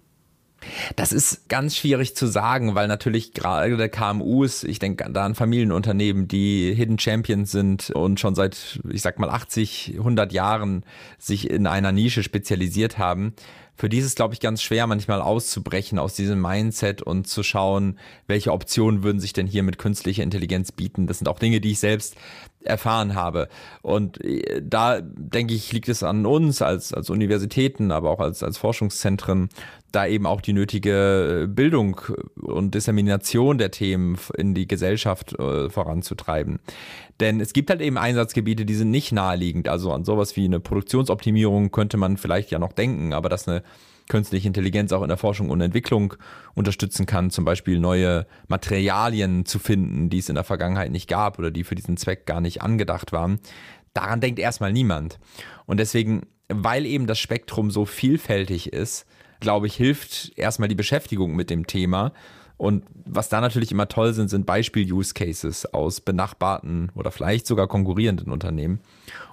Das 0.97 1.13
ist 1.13 1.49
ganz 1.49 1.77
schwierig 1.77 2.15
zu 2.15 2.27
sagen, 2.27 2.75
weil 2.75 2.89
natürlich 2.89 3.33
gerade 3.33 3.89
KMUs, 3.89 4.65
ich 4.65 4.79
denke 4.79 5.11
da 5.11 5.25
an 5.25 5.35
Familienunternehmen, 5.35 6.29
die 6.29 6.75
Hidden 6.75 6.99
Champions 6.99 7.51
sind 7.51 7.91
und 7.91 8.21
schon 8.21 8.35
seit, 8.35 8.81
ich 8.91 9.03
sag 9.03 9.19
mal, 9.19 9.31
80, 9.31 9.95
100 9.99 10.33
Jahren 10.33 10.85
sich 11.19 11.49
in 11.49 11.67
einer 11.67 11.93
Nische 11.93 12.23
spezialisiert 12.23 12.99
haben. 12.99 13.35
Für 13.81 13.89
die 13.89 13.97
ist 13.97 14.05
es, 14.05 14.15
glaube 14.15 14.35
ich, 14.35 14.41
ganz 14.41 14.61
schwer, 14.61 14.87
manchmal 14.87 15.23
auszubrechen 15.23 15.99
aus 15.99 16.15
diesem 16.15 16.39
Mindset 16.43 17.01
und 17.01 17.27
zu 17.27 17.43
schauen, 17.43 17.99
welche 18.27 18.53
Optionen 18.53 19.03
würden 19.03 19.21
sich 19.21 19.33
denn 19.33 19.47
hier 19.47 19.63
mit 19.63 19.79
künstlicher 19.79 20.23
Intelligenz 20.23 20.71
bieten. 20.71 21.07
Das 21.07 21.17
sind 21.17 21.29
auch 21.29 21.39
Dinge, 21.39 21.63
die 21.63 21.71
ich 21.71 21.79
selbst 21.79 22.15
erfahren 22.63 23.15
habe. 23.15 23.49
Und 23.83 24.23
äh, 24.25 24.63
da 24.63 25.01
denke 25.01 25.55
ich, 25.55 25.73
liegt 25.73 25.89
es 25.89 26.03
an 26.03 26.27
uns 26.27 26.63
als, 26.63 26.93
als 26.93 27.11
Universitäten, 27.11 27.91
aber 27.91 28.11
auch 28.11 28.21
als, 28.21 28.43
als 28.43 28.59
Forschungszentren, 28.59 29.49
da 29.93 30.07
eben 30.07 30.27
auch 30.27 30.41
die 30.41 30.53
nötige 30.53 31.43
äh, 31.43 31.47
Bildung 31.47 32.01
und 32.37 32.75
Dissemination 32.75 33.59
der 33.59 33.71
Themen 33.71 34.19
in 34.37 34.55
die 34.55 34.69
Gesellschaft 34.69 35.39
äh, 35.39 35.69
voranzutreiben. 35.69 36.61
Denn 37.19 37.41
es 37.41 37.53
gibt 37.53 37.71
halt 37.71 37.81
eben 37.81 37.99
Einsatzgebiete, 37.99 38.65
die 38.65 38.75
sind 38.75 38.91
nicht 38.91 39.13
naheliegend. 39.13 39.69
Also 39.69 39.93
an 39.93 40.05
sowas 40.05 40.37
wie 40.37 40.45
eine 40.45 40.61
Produktionsoptimierung 40.61 41.71
könnte 41.71 41.97
man 41.97 42.17
vielleicht 42.17 42.51
ja 42.51 42.59
noch 42.59 42.73
denken, 42.73 43.13
aber 43.13 43.29
dass 43.29 43.49
eine 43.49 43.63
künstliche 44.11 44.49
Intelligenz 44.49 44.93
auch 44.93 45.03
in 45.03 45.09
der 45.09 45.17
Forschung 45.17 45.49
und 45.49 45.63
Entwicklung 45.63 46.15
unterstützen 46.55 47.07
kann, 47.07 47.31
zum 47.31 47.47
Beispiel 47.47 47.79
neue 47.79 48.27
Materialien 48.49 49.47
zu 49.47 49.59
finden, 49.59 50.11
die 50.11 50.19
es 50.19 50.29
in 50.29 50.35
der 50.35 50.45
Vergangenheit 50.45 50.91
nicht 50.91 51.09
gab 51.09 51.39
oder 51.39 51.51
die 51.51 51.65
für 51.65 51.77
diesen 51.77 51.97
Zweck 51.97 52.27
gar 52.27 52.43
nicht 52.43 52.61
angedacht 52.61 53.13
waren. 53.13 53.39
Daran 53.95 54.21
denkt 54.21 54.39
erstmal 54.39 54.73
niemand. 54.73 55.19
Und 55.65 55.81
deswegen, 55.81 56.27
weil 56.49 56.85
eben 56.85 57.07
das 57.07 57.19
Spektrum 57.19 57.71
so 57.71 57.87
vielfältig 57.87 58.73
ist, 58.73 59.07
glaube 59.39 59.69
ich, 59.69 59.75
hilft 59.75 60.33
erstmal 60.37 60.69
die 60.69 60.75
Beschäftigung 60.75 61.35
mit 61.35 61.49
dem 61.49 61.67
Thema 61.67 62.13
Und 62.61 62.85
was 63.07 63.31
da 63.31 63.41
natürlich 63.41 63.73
immer 63.73 63.89
toll 63.89 64.13
sind, 64.13 64.29
sind 64.29 64.45
Beispiel-Use-Cases 64.45 65.73
aus 65.73 66.03
benachbarten 66.03 66.93
oder 66.95 67.11
vielleicht 67.11 67.47
sogar 67.47 67.69
konkurrierenden 67.69 68.31
Unternehmen, 68.31 68.81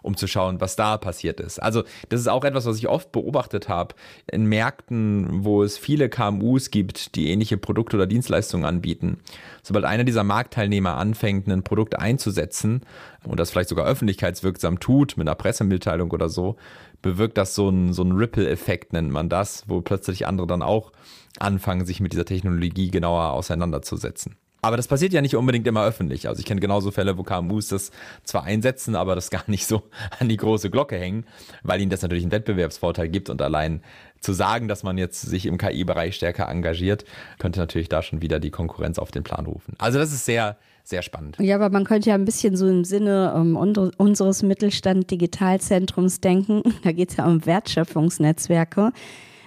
um 0.01 0.15
zu 0.15 0.27
schauen, 0.27 0.61
was 0.61 0.77
da 0.77 0.97
passiert 0.97 1.41
ist. 1.41 1.61
Also 1.61 1.83
das 2.07 2.21
ist 2.21 2.29
auch 2.29 2.45
etwas, 2.45 2.65
was 2.65 2.77
ich 2.77 2.87
oft 2.87 3.11
beobachtet 3.11 3.67
habe 3.67 3.95
in 4.31 4.45
Märkten, 4.45 5.43
wo 5.43 5.61
es 5.61 5.77
viele 5.77 6.07
KMUs 6.07 6.71
gibt, 6.71 7.15
die 7.15 7.29
ähnliche 7.29 7.57
Produkte 7.57 7.97
oder 7.97 8.07
Dienstleistungen 8.07 8.65
anbieten. 8.65 9.17
Sobald 9.61 9.83
einer 9.83 10.05
dieser 10.05 10.23
Marktteilnehmer 10.23 10.95
anfängt, 10.95 11.49
ein 11.49 11.63
Produkt 11.63 11.99
einzusetzen 11.99 12.83
und 13.25 13.41
das 13.41 13.51
vielleicht 13.51 13.67
sogar 13.67 13.87
öffentlichkeitswirksam 13.87 14.79
tut, 14.79 15.17
mit 15.17 15.27
einer 15.27 15.35
Pressemitteilung 15.35 16.11
oder 16.11 16.29
so, 16.29 16.55
bewirkt 17.01 17.37
das 17.37 17.55
so 17.55 17.67
einen, 17.69 17.93
so 17.93 18.03
einen 18.03 18.13
Ripple-Effekt, 18.13 18.93
nennt 18.93 19.11
man 19.11 19.29
das, 19.29 19.63
wo 19.67 19.81
plötzlich 19.81 20.27
andere 20.27 20.47
dann 20.47 20.61
auch 20.61 20.91
anfangen, 21.39 21.85
sich 21.85 21.99
mit 21.99 22.13
dieser 22.13 22.25
Technologie 22.25 22.89
genauer 22.89 23.31
auseinanderzusetzen. 23.31 24.35
Aber 24.61 24.75
das 24.75 24.87
passiert 24.87 25.13
ja 25.13 25.21
nicht 25.21 25.35
unbedingt 25.35 25.67
immer 25.67 25.85
öffentlich. 25.85 26.27
Also 26.27 26.39
ich 26.39 26.45
kenne 26.45 26.59
genauso 26.59 26.91
Fälle, 26.91 27.17
wo 27.17 27.23
KMUs 27.23 27.67
das 27.69 27.91
zwar 28.23 28.43
einsetzen, 28.43 28.95
aber 28.95 29.13
das 29.15 29.29
gar 29.29 29.43
nicht 29.47 29.67
so 29.67 29.83
an 30.19 30.29
die 30.29 30.37
große 30.37 30.69
Glocke 30.69 30.97
hängen, 30.97 31.25
weil 31.63 31.79
ihnen 31.79 31.91
das 31.91 32.01
natürlich 32.01 32.23
einen 32.23 32.31
Wettbewerbsvorteil 32.31 33.07
gibt 33.09 33.29
und 33.29 33.41
allein 33.41 33.81
zu 34.19 34.33
sagen, 34.33 34.67
dass 34.67 34.81
man 34.81 34.97
jetzt 34.97 35.21
sich 35.21 35.45
im 35.45 35.59
KI-Bereich 35.59 36.15
stärker 36.15 36.49
engagiert, 36.49 37.05
könnte 37.37 37.59
natürlich 37.59 37.87
da 37.87 38.01
schon 38.01 38.21
wieder 38.21 38.39
die 38.39 38.49
Konkurrenz 38.49 38.97
auf 38.97 39.11
den 39.11 39.23
Plan 39.23 39.45
rufen. 39.45 39.75
Also 39.77 39.99
das 39.99 40.11
ist 40.11 40.25
sehr, 40.25 40.57
sehr 40.87 41.01
spannend. 41.01 41.37
Ja, 41.39 41.55
aber 41.55 41.69
man 41.69 41.83
könnte 41.83 42.09
ja 42.09 42.15
ein 42.15 42.25
bisschen 42.25 42.55
so 42.55 42.67
im 42.67 42.85
Sinne 42.85 43.33
um, 43.33 43.55
unseres 43.97 44.41
Mittelstand 44.41 45.11
Digitalzentrums 45.11 46.21
denken. 46.21 46.63
Da 46.83 46.91
geht 46.91 47.09
es 47.09 47.17
ja 47.17 47.25
um 47.25 47.45
Wertschöpfungsnetzwerke. 47.45 48.91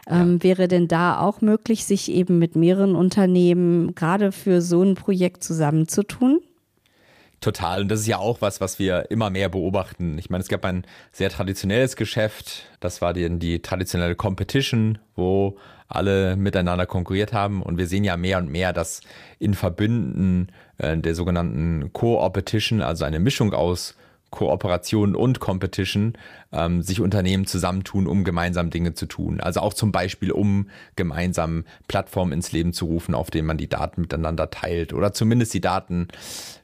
Ähm, 0.06 0.42
Wäre 0.42 0.68
denn 0.68 0.88
da 0.88 1.20
auch 1.20 1.40
möglich, 1.40 1.84
sich 1.84 2.10
eben 2.10 2.38
mit 2.38 2.56
mehreren 2.56 2.94
Unternehmen 2.94 3.94
gerade 3.94 4.32
für 4.32 4.60
so 4.60 4.82
ein 4.82 4.94
Projekt 4.94 5.42
zusammenzutun? 5.44 6.40
Total. 7.40 7.80
Und 7.80 7.88
das 7.88 8.00
ist 8.00 8.06
ja 8.06 8.18
auch 8.18 8.42
was, 8.42 8.60
was 8.60 8.78
wir 8.78 9.10
immer 9.10 9.30
mehr 9.30 9.48
beobachten. 9.48 10.18
Ich 10.18 10.28
meine, 10.28 10.42
es 10.42 10.48
gab 10.48 10.64
ein 10.66 10.84
sehr 11.10 11.30
traditionelles 11.30 11.96
Geschäft. 11.96 12.66
Das 12.80 13.00
war 13.00 13.14
die, 13.14 13.38
die 13.38 13.62
traditionelle 13.62 14.14
Competition, 14.14 14.98
wo 15.16 15.56
alle 15.88 16.36
miteinander 16.36 16.84
konkurriert 16.84 17.32
haben. 17.32 17.62
Und 17.62 17.78
wir 17.78 17.86
sehen 17.86 18.04
ja 18.04 18.18
mehr 18.18 18.36
und 18.38 18.50
mehr, 18.50 18.74
dass 18.74 19.00
in 19.38 19.54
Verbünden 19.54 20.52
äh, 20.76 20.98
der 20.98 21.14
sogenannten 21.14 21.92
Co-Opetition, 21.94 22.82
also 22.82 23.06
eine 23.06 23.20
Mischung 23.20 23.54
aus 23.54 23.96
Kooperation 24.30 25.16
und 25.16 25.40
Competition 25.40 26.14
ähm, 26.52 26.82
sich 26.82 27.00
Unternehmen 27.00 27.46
zusammentun, 27.46 28.06
um 28.06 28.24
gemeinsam 28.24 28.70
Dinge 28.70 28.94
zu 28.94 29.06
tun. 29.06 29.40
Also 29.40 29.60
auch 29.60 29.74
zum 29.74 29.92
Beispiel, 29.92 30.30
um 30.30 30.68
gemeinsam 30.96 31.64
Plattformen 31.88 32.32
ins 32.32 32.52
Leben 32.52 32.72
zu 32.72 32.86
rufen, 32.86 33.14
auf 33.14 33.30
denen 33.30 33.46
man 33.46 33.58
die 33.58 33.68
Daten 33.68 34.02
miteinander 34.02 34.50
teilt 34.50 34.92
oder 34.92 35.12
zumindest 35.12 35.52
die 35.54 35.60
Daten 35.60 36.08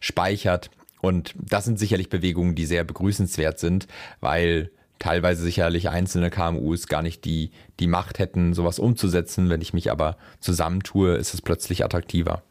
speichert. 0.01 0.71
Und 1.01 1.35
das 1.37 1.65
sind 1.65 1.79
sicherlich 1.79 2.09
Bewegungen, 2.09 2.55
die 2.55 2.67
sehr 2.67 2.85
begrüßenswert 2.85 3.59
sind, 3.59 3.87
weil 4.21 4.71
teilweise 4.99 5.43
sicherlich 5.43 5.89
einzelne 5.89 6.31
KMUs 6.31 6.87
gar 6.87 7.03
nicht 7.03 7.25
die, 7.25 7.51
die 7.81 7.87
Macht 7.87 8.19
hätten, 8.19 8.55
sowas 8.55 8.79
umzusetzen. 8.79 9.51
Wenn 9.51 9.61
ich 9.61 9.75
mich 9.75 9.91
aber 9.91 10.17
zusammentue, 10.41 11.17
ist 11.17 11.35
es 11.35 11.43
plötzlich 11.43 11.85
attraktiver. 11.85 12.43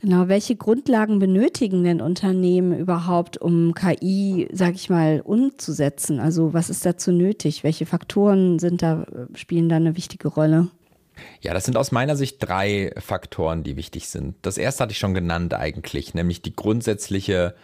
Genau, 0.00 0.28
welche 0.28 0.54
Grundlagen 0.54 1.18
benötigen 1.18 1.82
denn 1.82 2.00
Unternehmen 2.00 2.78
überhaupt, 2.78 3.36
um 3.36 3.74
KI, 3.74 4.48
sag 4.52 4.76
ich 4.76 4.88
mal, 4.88 5.20
umzusetzen? 5.20 6.20
Also 6.20 6.54
was 6.54 6.70
ist 6.70 6.86
dazu 6.86 7.10
nötig? 7.10 7.64
Welche 7.64 7.84
Faktoren 7.84 8.60
sind 8.60 8.80
da, 8.80 9.06
spielen 9.34 9.68
da 9.68 9.74
eine 9.76 9.96
wichtige 9.96 10.28
Rolle? 10.28 10.68
Ja, 11.40 11.52
das 11.52 11.64
sind 11.64 11.76
aus 11.76 11.90
meiner 11.90 12.14
Sicht 12.14 12.36
drei 12.40 12.92
Faktoren, 12.96 13.64
die 13.64 13.76
wichtig 13.76 14.08
sind. 14.08 14.36
Das 14.42 14.56
erste 14.56 14.84
hatte 14.84 14.92
ich 14.92 14.98
schon 14.98 15.14
genannt 15.14 15.52
eigentlich, 15.52 16.14
nämlich 16.14 16.42
die 16.42 16.54
grundsätzliche 16.54 17.56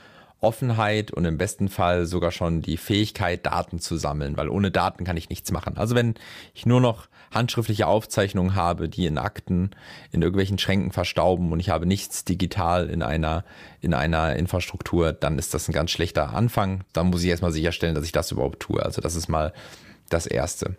Offenheit 0.44 1.10
und 1.10 1.24
im 1.24 1.38
besten 1.38 1.68
Fall 1.68 2.06
sogar 2.06 2.30
schon 2.30 2.62
die 2.62 2.76
Fähigkeit, 2.76 3.44
Daten 3.46 3.80
zu 3.80 3.96
sammeln, 3.96 4.36
weil 4.36 4.48
ohne 4.48 4.70
Daten 4.70 5.04
kann 5.04 5.16
ich 5.16 5.28
nichts 5.28 5.50
machen. 5.50 5.76
Also 5.76 5.94
wenn 5.94 6.14
ich 6.54 6.66
nur 6.66 6.80
noch 6.80 7.08
handschriftliche 7.32 7.86
Aufzeichnungen 7.86 8.54
habe, 8.54 8.88
die 8.88 9.06
in 9.06 9.18
Akten 9.18 9.70
in 10.12 10.22
irgendwelchen 10.22 10.58
Schränken 10.58 10.92
verstauben 10.92 11.52
und 11.52 11.60
ich 11.60 11.70
habe 11.70 11.86
nichts 11.86 12.24
digital 12.24 12.88
in 12.88 13.02
einer, 13.02 13.44
in 13.80 13.92
einer 13.92 14.36
Infrastruktur, 14.36 15.12
dann 15.12 15.38
ist 15.38 15.52
das 15.52 15.68
ein 15.68 15.72
ganz 15.72 15.90
schlechter 15.90 16.32
Anfang. 16.32 16.84
Dann 16.92 17.08
muss 17.08 17.24
ich 17.24 17.30
erstmal 17.30 17.52
sicherstellen, 17.52 17.94
dass 17.94 18.04
ich 18.04 18.12
das 18.12 18.30
überhaupt 18.30 18.60
tue. 18.60 18.82
Also 18.82 19.00
das 19.00 19.16
ist 19.16 19.28
mal 19.28 19.52
das 20.08 20.26
Erste. 20.26 20.76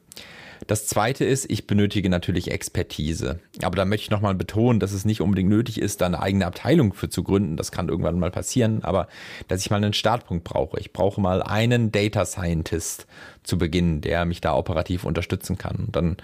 Das 0.68 0.88
zweite 0.88 1.26
ist, 1.26 1.50
ich 1.50 1.68
benötige 1.68 2.10
natürlich 2.10 2.52
Expertise. 2.52 3.40
Aber 3.62 3.76
da 3.76 3.86
möchte 3.86 4.06
ich 4.06 4.12
nochmal 4.12 4.36
betonen, 4.36 4.80
dass 4.80 4.94
es 4.94 5.06
nicht 5.06 5.22
unbedingt 5.22 5.50
nötig 5.50 5.80
ist, 5.80 6.02
da 6.02 6.08
eine 6.08 6.22
eigene 6.22 6.46
Abteilung 6.46 6.94
für 6.94 7.10
zu 7.10 7.24
gründen. 7.24 7.58
Das 7.58 7.72
kann 7.72 7.90
irgendwann 7.90 8.20
mal 8.20 8.32
passieren. 8.32 8.84
Aber 8.84 9.08
dass 9.48 9.62
ich 9.62 9.70
mal 9.70 9.78
einen 9.78 9.94
Startpunkt 9.94 10.44
brauche. 10.44 10.80
Ich 10.80 10.94
brauche 10.94 11.22
mal 11.22 11.44
einen 11.44 11.92
Data 11.92 12.26
Scientist 12.26 13.08
zu 13.44 13.58
Beginn, 13.58 14.02
der 14.02 14.26
mich 14.26 14.42
da 14.42 14.56
operativ 14.56 15.04
unterstützen 15.04 15.58
kann. 15.58 15.76
Und 15.78 15.96
dann 15.96 16.18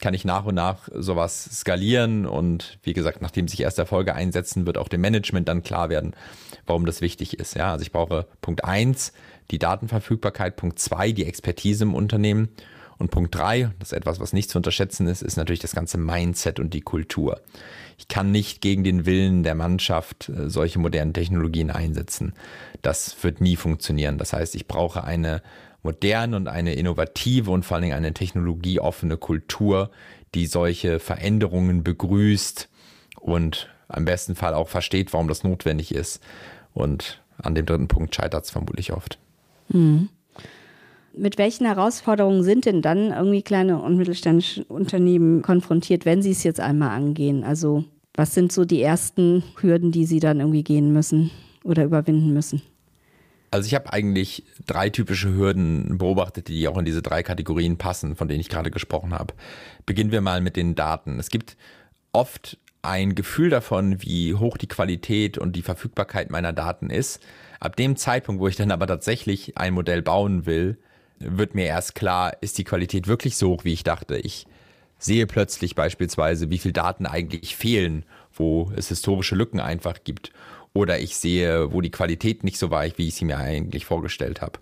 kann 0.00 0.14
ich 0.14 0.24
nach 0.24 0.44
und 0.46 0.54
nach 0.54 0.88
sowas 0.94 1.44
skalieren. 1.52 2.26
Und 2.26 2.78
wie 2.82 2.92
gesagt, 2.92 3.22
nachdem 3.22 3.48
sich 3.48 3.60
erst 3.60 3.78
Erfolge 3.78 4.14
einsetzen, 4.14 4.66
wird 4.66 4.78
auch 4.78 4.88
dem 4.88 5.00
Management 5.00 5.48
dann 5.48 5.62
klar 5.62 5.88
werden, 5.88 6.14
warum 6.66 6.86
das 6.86 7.00
wichtig 7.00 7.38
ist. 7.38 7.54
Ja, 7.54 7.72
also 7.72 7.82
ich 7.82 7.92
brauche 7.92 8.26
Punkt 8.40 8.64
eins 8.64 9.12
die 9.50 9.58
Datenverfügbarkeit, 9.58 10.56
Punkt 10.56 10.78
zwei 10.78 11.12
die 11.12 11.26
Expertise 11.26 11.84
im 11.84 11.94
Unternehmen 11.94 12.48
und 13.02 13.10
Punkt 13.10 13.34
drei, 13.34 13.70
das 13.78 13.92
ist 13.92 13.98
etwas, 13.98 14.20
was 14.20 14.32
nicht 14.32 14.48
zu 14.48 14.58
unterschätzen 14.58 15.06
ist, 15.06 15.22
ist 15.22 15.36
natürlich 15.36 15.60
das 15.60 15.74
ganze 15.74 15.98
Mindset 15.98 16.60
und 16.60 16.72
die 16.72 16.80
Kultur. 16.80 17.40
Ich 17.98 18.08
kann 18.08 18.30
nicht 18.30 18.60
gegen 18.60 18.84
den 18.84 19.04
Willen 19.04 19.42
der 19.42 19.54
Mannschaft 19.54 20.28
äh, 20.28 20.48
solche 20.48 20.78
modernen 20.78 21.12
Technologien 21.12 21.70
einsetzen. 21.70 22.32
Das 22.80 23.22
wird 23.22 23.40
nie 23.40 23.56
funktionieren. 23.56 24.18
Das 24.18 24.32
heißt, 24.32 24.54
ich 24.54 24.66
brauche 24.66 25.04
eine 25.04 25.42
moderne 25.82 26.36
und 26.36 26.48
eine 26.48 26.74
innovative 26.74 27.50
und 27.50 27.64
vor 27.64 27.74
allen 27.74 27.82
Dingen 27.82 27.96
eine 27.96 28.14
technologieoffene 28.14 29.16
Kultur, 29.16 29.90
die 30.34 30.46
solche 30.46 31.00
Veränderungen 31.00 31.82
begrüßt 31.82 32.68
und 33.20 33.68
am 33.88 34.04
besten 34.04 34.36
Fall 34.36 34.54
auch 34.54 34.68
versteht, 34.68 35.12
warum 35.12 35.28
das 35.28 35.44
notwendig 35.44 35.94
ist. 35.94 36.22
Und 36.72 37.20
an 37.36 37.54
dem 37.54 37.66
dritten 37.66 37.88
Punkt 37.88 38.14
scheitert 38.14 38.44
es 38.44 38.50
vermutlich 38.50 38.92
oft. 38.92 39.18
Mhm. 39.68 40.08
Mit 41.14 41.36
welchen 41.38 41.66
Herausforderungen 41.66 42.42
sind 42.42 42.64
denn 42.64 42.80
dann 42.80 43.12
irgendwie 43.12 43.42
kleine 43.42 43.80
und 43.80 43.96
mittelständische 43.96 44.64
Unternehmen 44.64 45.42
konfrontiert, 45.42 46.06
wenn 46.06 46.22
sie 46.22 46.30
es 46.30 46.42
jetzt 46.42 46.60
einmal 46.60 46.90
angehen? 46.90 47.44
Also 47.44 47.84
was 48.14 48.34
sind 48.34 48.52
so 48.52 48.64
die 48.64 48.82
ersten 48.82 49.42
Hürden, 49.60 49.92
die 49.92 50.06
sie 50.06 50.20
dann 50.20 50.40
irgendwie 50.40 50.64
gehen 50.64 50.92
müssen 50.92 51.30
oder 51.64 51.84
überwinden 51.84 52.32
müssen? 52.32 52.62
Also 53.50 53.66
ich 53.66 53.74
habe 53.74 53.92
eigentlich 53.92 54.44
drei 54.66 54.88
typische 54.88 55.34
Hürden 55.34 55.98
beobachtet, 55.98 56.48
die 56.48 56.66
auch 56.68 56.78
in 56.78 56.86
diese 56.86 57.02
drei 57.02 57.22
Kategorien 57.22 57.76
passen, 57.76 58.16
von 58.16 58.26
denen 58.26 58.40
ich 58.40 58.48
gerade 58.48 58.70
gesprochen 58.70 59.12
habe. 59.12 59.34
Beginnen 59.84 60.10
wir 60.10 60.22
mal 60.22 60.40
mit 60.40 60.56
den 60.56 60.74
Daten. 60.74 61.18
Es 61.18 61.28
gibt 61.28 61.58
oft 62.12 62.58
ein 62.80 63.14
Gefühl 63.14 63.50
davon, 63.50 64.02
wie 64.02 64.34
hoch 64.34 64.56
die 64.56 64.68
Qualität 64.68 65.36
und 65.36 65.54
die 65.54 65.62
Verfügbarkeit 65.62 66.30
meiner 66.30 66.54
Daten 66.54 66.88
ist. 66.88 67.20
Ab 67.60 67.76
dem 67.76 67.96
Zeitpunkt, 67.96 68.40
wo 68.40 68.48
ich 68.48 68.56
dann 68.56 68.70
aber 68.70 68.86
tatsächlich 68.86 69.56
ein 69.58 69.74
Modell 69.74 70.00
bauen 70.00 70.46
will, 70.46 70.78
wird 71.26 71.54
mir 71.54 71.66
erst 71.66 71.94
klar, 71.94 72.36
ist 72.40 72.58
die 72.58 72.64
Qualität 72.64 73.06
wirklich 73.06 73.36
so 73.36 73.50
hoch, 73.50 73.64
wie 73.64 73.72
ich 73.72 73.84
dachte. 73.84 74.16
Ich 74.16 74.46
sehe 74.98 75.26
plötzlich 75.26 75.74
beispielsweise, 75.74 76.50
wie 76.50 76.58
viel 76.58 76.72
Daten 76.72 77.06
eigentlich 77.06 77.56
fehlen, 77.56 78.04
wo 78.32 78.70
es 78.76 78.88
historische 78.88 79.34
Lücken 79.34 79.60
einfach 79.60 80.04
gibt. 80.04 80.32
Oder 80.74 81.00
ich 81.00 81.16
sehe, 81.16 81.72
wo 81.72 81.82
die 81.82 81.90
Qualität 81.90 82.44
nicht 82.44 82.58
so 82.58 82.70
war, 82.70 82.84
wie 82.96 83.08
ich 83.08 83.14
sie 83.14 83.26
mir 83.26 83.36
eigentlich 83.36 83.84
vorgestellt 83.84 84.40
habe. 84.40 84.58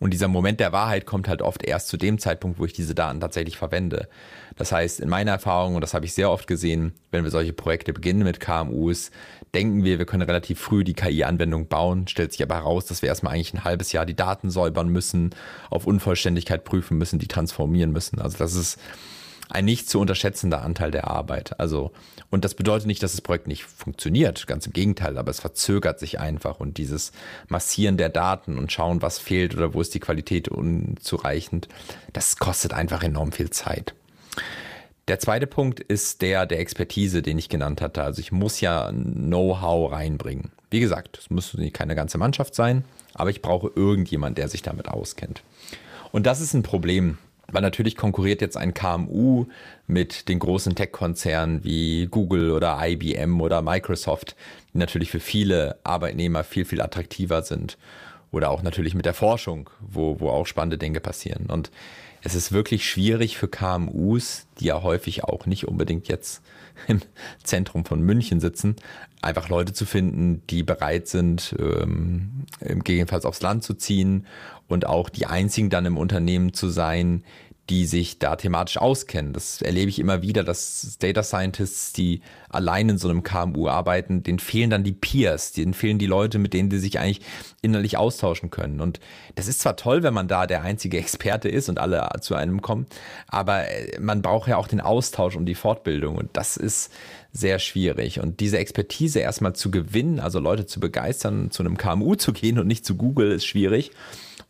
Und 0.00 0.10
dieser 0.10 0.26
Moment 0.26 0.58
der 0.58 0.72
Wahrheit 0.72 1.06
kommt 1.06 1.28
halt 1.28 1.42
oft 1.42 1.62
erst 1.62 1.88
zu 1.88 1.96
dem 1.96 2.18
Zeitpunkt, 2.18 2.58
wo 2.58 2.64
ich 2.64 2.72
diese 2.72 2.94
Daten 2.94 3.20
tatsächlich 3.20 3.56
verwende. 3.56 4.08
Das 4.56 4.72
heißt, 4.72 5.00
in 5.00 5.08
meiner 5.08 5.32
Erfahrung, 5.32 5.76
und 5.76 5.80
das 5.80 5.94
habe 5.94 6.04
ich 6.04 6.12
sehr 6.12 6.30
oft 6.30 6.46
gesehen, 6.48 6.92
wenn 7.12 7.22
wir 7.22 7.30
solche 7.30 7.52
Projekte 7.52 7.92
beginnen 7.92 8.24
mit 8.24 8.40
KMUs, 8.40 9.12
denken 9.54 9.84
wir, 9.84 9.98
wir 9.98 10.06
können 10.06 10.22
relativ 10.22 10.60
früh 10.60 10.82
die 10.82 10.94
KI-Anwendung 10.94 11.68
bauen, 11.68 12.08
stellt 12.08 12.32
sich 12.32 12.42
aber 12.42 12.56
heraus, 12.56 12.86
dass 12.86 13.02
wir 13.02 13.08
erstmal 13.08 13.34
eigentlich 13.34 13.54
ein 13.54 13.64
halbes 13.64 13.92
Jahr 13.92 14.06
die 14.06 14.16
Daten 14.16 14.50
säubern 14.50 14.88
müssen, 14.88 15.30
auf 15.70 15.86
Unvollständigkeit 15.86 16.64
prüfen 16.64 16.98
müssen, 16.98 17.20
die 17.20 17.28
transformieren 17.28 17.92
müssen. 17.92 18.20
Also 18.20 18.38
das 18.38 18.54
ist 18.54 18.80
ein 19.48 19.64
nicht 19.64 19.88
zu 19.88 20.00
unterschätzender 20.00 20.62
Anteil 20.62 20.90
der 20.90 21.08
Arbeit. 21.08 21.58
Also, 21.60 21.92
und 22.30 22.44
das 22.44 22.54
bedeutet 22.54 22.86
nicht, 22.86 23.02
dass 23.02 23.12
das 23.12 23.20
Projekt 23.20 23.46
nicht 23.46 23.64
funktioniert, 23.64 24.46
ganz 24.46 24.66
im 24.66 24.72
Gegenteil, 24.72 25.18
aber 25.18 25.30
es 25.30 25.40
verzögert 25.40 25.98
sich 25.98 26.18
einfach 26.18 26.60
und 26.60 26.78
dieses 26.78 27.12
Massieren 27.48 27.96
der 27.96 28.08
Daten 28.08 28.58
und 28.58 28.72
schauen, 28.72 29.02
was 29.02 29.18
fehlt 29.18 29.54
oder 29.54 29.74
wo 29.74 29.80
ist 29.80 29.94
die 29.94 30.00
Qualität 30.00 30.48
unzureichend, 30.48 31.68
das 32.12 32.36
kostet 32.36 32.72
einfach 32.72 33.02
enorm 33.02 33.32
viel 33.32 33.50
Zeit. 33.50 33.94
Der 35.06 35.18
zweite 35.18 35.46
Punkt 35.46 35.80
ist 35.80 36.22
der 36.22 36.46
der 36.46 36.60
Expertise, 36.60 37.20
den 37.20 37.36
ich 37.36 37.50
genannt 37.50 37.82
hatte. 37.82 38.02
Also 38.02 38.20
ich 38.20 38.32
muss 38.32 38.62
ja 38.62 38.90
Know-how 38.90 39.92
reinbringen. 39.92 40.50
Wie 40.70 40.80
gesagt, 40.80 41.18
es 41.18 41.28
muss 41.28 41.56
keine 41.74 41.94
ganze 41.94 42.16
Mannschaft 42.16 42.54
sein, 42.54 42.84
aber 43.12 43.28
ich 43.28 43.42
brauche 43.42 43.70
irgendjemand, 43.76 44.38
der 44.38 44.48
sich 44.48 44.62
damit 44.62 44.88
auskennt. 44.88 45.42
Und 46.10 46.24
das 46.24 46.40
ist 46.40 46.54
ein 46.54 46.62
Problem, 46.62 47.18
Weil 47.52 47.62
natürlich 47.62 47.96
konkurriert 47.96 48.40
jetzt 48.40 48.56
ein 48.56 48.74
KMU 48.74 49.46
mit 49.86 50.28
den 50.28 50.38
großen 50.38 50.74
Tech-Konzernen 50.74 51.62
wie 51.62 52.06
Google 52.06 52.50
oder 52.50 52.78
IBM 52.82 53.40
oder 53.40 53.62
Microsoft, 53.62 54.34
die 54.72 54.78
natürlich 54.78 55.10
für 55.10 55.20
viele 55.20 55.78
Arbeitnehmer 55.84 56.44
viel, 56.44 56.64
viel 56.64 56.80
attraktiver 56.80 57.42
sind. 57.42 57.76
Oder 58.30 58.50
auch 58.50 58.62
natürlich 58.62 58.94
mit 58.94 59.06
der 59.06 59.14
Forschung, 59.14 59.70
wo, 59.80 60.18
wo 60.18 60.30
auch 60.30 60.46
spannende 60.46 60.78
Dinge 60.78 61.00
passieren. 61.00 61.46
Und 61.46 61.70
es 62.22 62.34
ist 62.34 62.52
wirklich 62.52 62.88
schwierig 62.88 63.36
für 63.36 63.48
KMUs, 63.48 64.46
die 64.58 64.66
ja 64.66 64.82
häufig 64.82 65.24
auch 65.24 65.46
nicht 65.46 65.68
unbedingt 65.68 66.08
jetzt 66.08 66.42
im 66.88 67.00
Zentrum 67.42 67.84
von 67.84 68.00
München 68.00 68.40
sitzen, 68.40 68.76
einfach 69.22 69.48
Leute 69.48 69.72
zu 69.72 69.86
finden, 69.86 70.42
die 70.50 70.62
bereit 70.62 71.08
sind, 71.08 71.54
ähm, 71.58 72.44
gegebenenfalls 72.60 73.24
aufs 73.24 73.42
Land 73.42 73.64
zu 73.64 73.74
ziehen 73.74 74.26
und 74.68 74.86
auch 74.86 75.08
die 75.08 75.26
einzigen 75.26 75.70
dann 75.70 75.86
im 75.86 75.96
Unternehmen 75.96 76.52
zu 76.52 76.68
sein, 76.68 77.24
die 77.70 77.86
sich 77.86 78.18
da 78.18 78.36
thematisch 78.36 78.76
auskennen. 78.76 79.32
Das 79.32 79.62
erlebe 79.62 79.88
ich 79.88 79.98
immer 79.98 80.20
wieder, 80.20 80.44
dass 80.44 80.98
Data 80.98 81.22
Scientists, 81.22 81.94
die 81.94 82.20
allein 82.50 82.90
in 82.90 82.98
so 82.98 83.08
einem 83.08 83.22
KMU 83.22 83.68
arbeiten, 83.68 84.22
denen 84.22 84.38
fehlen 84.38 84.68
dann 84.68 84.84
die 84.84 84.92
Peers, 84.92 85.52
denen 85.52 85.72
fehlen 85.72 85.98
die 85.98 86.06
Leute, 86.06 86.38
mit 86.38 86.52
denen 86.52 86.68
die 86.68 86.78
sich 86.78 86.98
eigentlich 86.98 87.22
innerlich 87.62 87.96
austauschen 87.96 88.50
können. 88.50 88.80
Und 88.80 89.00
das 89.34 89.48
ist 89.48 89.60
zwar 89.60 89.76
toll, 89.76 90.02
wenn 90.02 90.12
man 90.12 90.28
da 90.28 90.46
der 90.46 90.62
einzige 90.62 90.98
Experte 90.98 91.48
ist 91.48 91.70
und 91.70 91.78
alle 91.78 92.06
zu 92.20 92.34
einem 92.34 92.60
kommen, 92.60 92.86
aber 93.28 93.66
äh, 93.68 93.98
man 93.98 94.20
braucht 94.20 94.48
ja 94.48 94.58
auch 94.58 94.68
den 94.68 94.82
Austausch 94.82 95.34
und 95.34 95.46
die 95.46 95.54
Fortbildung 95.54 96.16
und 96.16 96.30
das 96.34 96.58
ist 96.58 96.92
sehr 97.32 97.58
schwierig. 97.58 98.20
Und 98.20 98.40
diese 98.40 98.58
Expertise 98.58 99.20
erstmal 99.20 99.54
zu 99.54 99.70
gewinnen, 99.70 100.20
also 100.20 100.38
Leute 100.38 100.66
zu 100.66 100.80
begeistern, 100.80 101.50
zu 101.50 101.62
einem 101.62 101.78
KMU 101.78 102.14
zu 102.14 102.32
gehen 102.32 102.58
und 102.58 102.66
nicht 102.66 102.84
zu 102.84 102.96
Google, 102.96 103.32
ist 103.32 103.46
schwierig. 103.46 103.90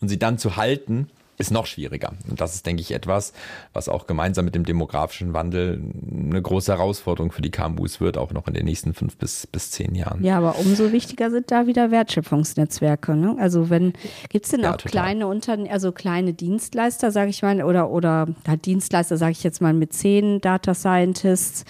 Und 0.00 0.09
sie 0.09 0.18
dann 0.18 0.37
zu 0.37 0.56
halten, 0.56 1.09
ist 1.36 1.50
noch 1.50 1.66
schwieriger. 1.66 2.12
Und 2.28 2.40
das 2.40 2.54
ist, 2.54 2.66
denke 2.66 2.82
ich, 2.82 2.92
etwas, 2.92 3.32
was 3.72 3.88
auch 3.88 4.06
gemeinsam 4.06 4.44
mit 4.44 4.54
dem 4.54 4.64
demografischen 4.64 5.32
Wandel 5.32 5.80
eine 6.10 6.40
große 6.40 6.72
Herausforderung 6.72 7.32
für 7.32 7.42
die 7.42 7.50
KMUs 7.50 8.00
wird, 8.00 8.16
auch 8.18 8.32
noch 8.32 8.46
in 8.46 8.54
den 8.54 8.64
nächsten 8.64 8.94
fünf 8.94 9.16
bis, 9.16 9.46
bis 9.46 9.70
zehn 9.70 9.94
Jahren. 9.94 10.22
Ja, 10.22 10.38
aber 10.38 10.58
umso 10.58 10.92
wichtiger 10.92 11.30
sind 11.30 11.50
da 11.50 11.66
wieder 11.66 11.90
Wertschöpfungsnetzwerke. 11.90 13.16
Ne? 13.16 13.36
Also 13.38 13.70
wenn, 13.70 13.94
gibt 14.28 14.44
es 14.44 14.52
denn 14.52 14.60
ja, 14.60 14.72
auch 14.72 14.76
total. 14.76 15.02
kleine 15.02 15.26
Unternehmen, 15.26 15.70
also 15.70 15.92
kleine 15.92 16.34
Dienstleister, 16.34 17.10
sage 17.10 17.30
ich 17.30 17.42
mal, 17.42 17.62
oder, 17.62 17.90
oder 17.90 18.28
halt 18.46 18.66
Dienstleister, 18.66 19.16
sage 19.16 19.32
ich 19.32 19.42
jetzt 19.42 19.60
mal, 19.60 19.72
mit 19.72 19.92
zehn 19.92 20.40
Data 20.40 20.74
Scientists. 20.74 21.64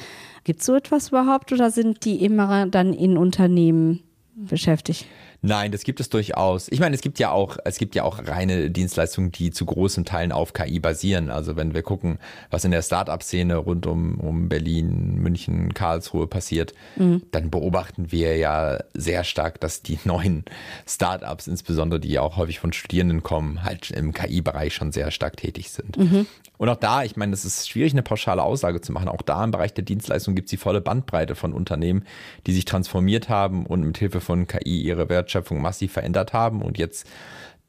Gibt 0.44 0.60
es 0.60 0.66
so 0.66 0.74
etwas 0.74 1.08
überhaupt 1.08 1.52
oder 1.52 1.70
sind 1.70 2.04
die 2.04 2.22
immer 2.22 2.66
dann 2.66 2.92
in 2.92 3.16
Unternehmen 3.16 4.00
beschäftigt? 4.34 5.06
Nein, 5.46 5.72
das 5.72 5.84
gibt 5.84 6.00
es 6.00 6.08
durchaus. 6.08 6.68
Ich 6.68 6.80
meine, 6.80 6.94
es 6.94 7.02
gibt 7.02 7.18
ja 7.18 7.30
auch, 7.30 7.58
es 7.66 7.76
gibt 7.76 7.94
ja 7.94 8.02
auch 8.02 8.18
reine 8.26 8.70
Dienstleistungen, 8.70 9.30
die 9.30 9.50
zu 9.50 9.66
großen 9.66 10.06
Teilen 10.06 10.32
auf 10.32 10.54
KI 10.54 10.80
basieren. 10.80 11.28
Also 11.28 11.54
wenn 11.54 11.74
wir 11.74 11.82
gucken, 11.82 12.18
was 12.48 12.64
in 12.64 12.70
der 12.70 12.80
Startup-Szene 12.80 13.56
rund 13.56 13.86
um, 13.86 14.18
um 14.20 14.48
Berlin, 14.48 15.16
München, 15.16 15.74
Karlsruhe 15.74 16.26
passiert, 16.26 16.72
mhm. 16.96 17.24
dann 17.30 17.50
beobachten 17.50 18.10
wir 18.10 18.38
ja 18.38 18.78
sehr 18.94 19.22
stark, 19.22 19.60
dass 19.60 19.82
die 19.82 19.98
neuen 20.04 20.46
Startups, 20.86 21.46
insbesondere 21.46 22.00
die 22.00 22.18
auch 22.18 22.38
häufig 22.38 22.58
von 22.58 22.72
Studierenden 22.72 23.22
kommen, 23.22 23.64
halt 23.64 23.90
im 23.90 24.14
KI-Bereich 24.14 24.74
schon 24.74 24.92
sehr 24.92 25.10
stark 25.10 25.36
tätig 25.36 25.72
sind. 25.72 25.98
Mhm. 25.98 26.26
Und 26.56 26.68
auch 26.68 26.76
da, 26.76 27.02
ich 27.02 27.16
meine, 27.16 27.32
es 27.32 27.44
ist 27.44 27.68
schwierig, 27.68 27.92
eine 27.92 28.02
pauschale 28.02 28.42
Aussage 28.42 28.80
zu 28.80 28.92
machen. 28.92 29.08
Auch 29.08 29.22
da 29.22 29.42
im 29.42 29.50
Bereich 29.50 29.74
der 29.74 29.84
Dienstleistung 29.84 30.34
gibt 30.34 30.46
es 30.46 30.50
die 30.50 30.56
volle 30.56 30.80
Bandbreite 30.80 31.34
von 31.34 31.52
Unternehmen, 31.52 32.04
die 32.46 32.52
sich 32.52 32.64
transformiert 32.64 33.28
haben 33.28 33.66
und 33.66 33.82
mit 33.82 33.98
Hilfe 33.98 34.20
von 34.20 34.46
KI 34.46 34.82
ihre 34.82 35.08
Wertschöpfung 35.08 35.60
massiv 35.60 35.92
verändert 35.92 36.32
haben 36.32 36.62
und 36.62 36.78
jetzt 36.78 37.06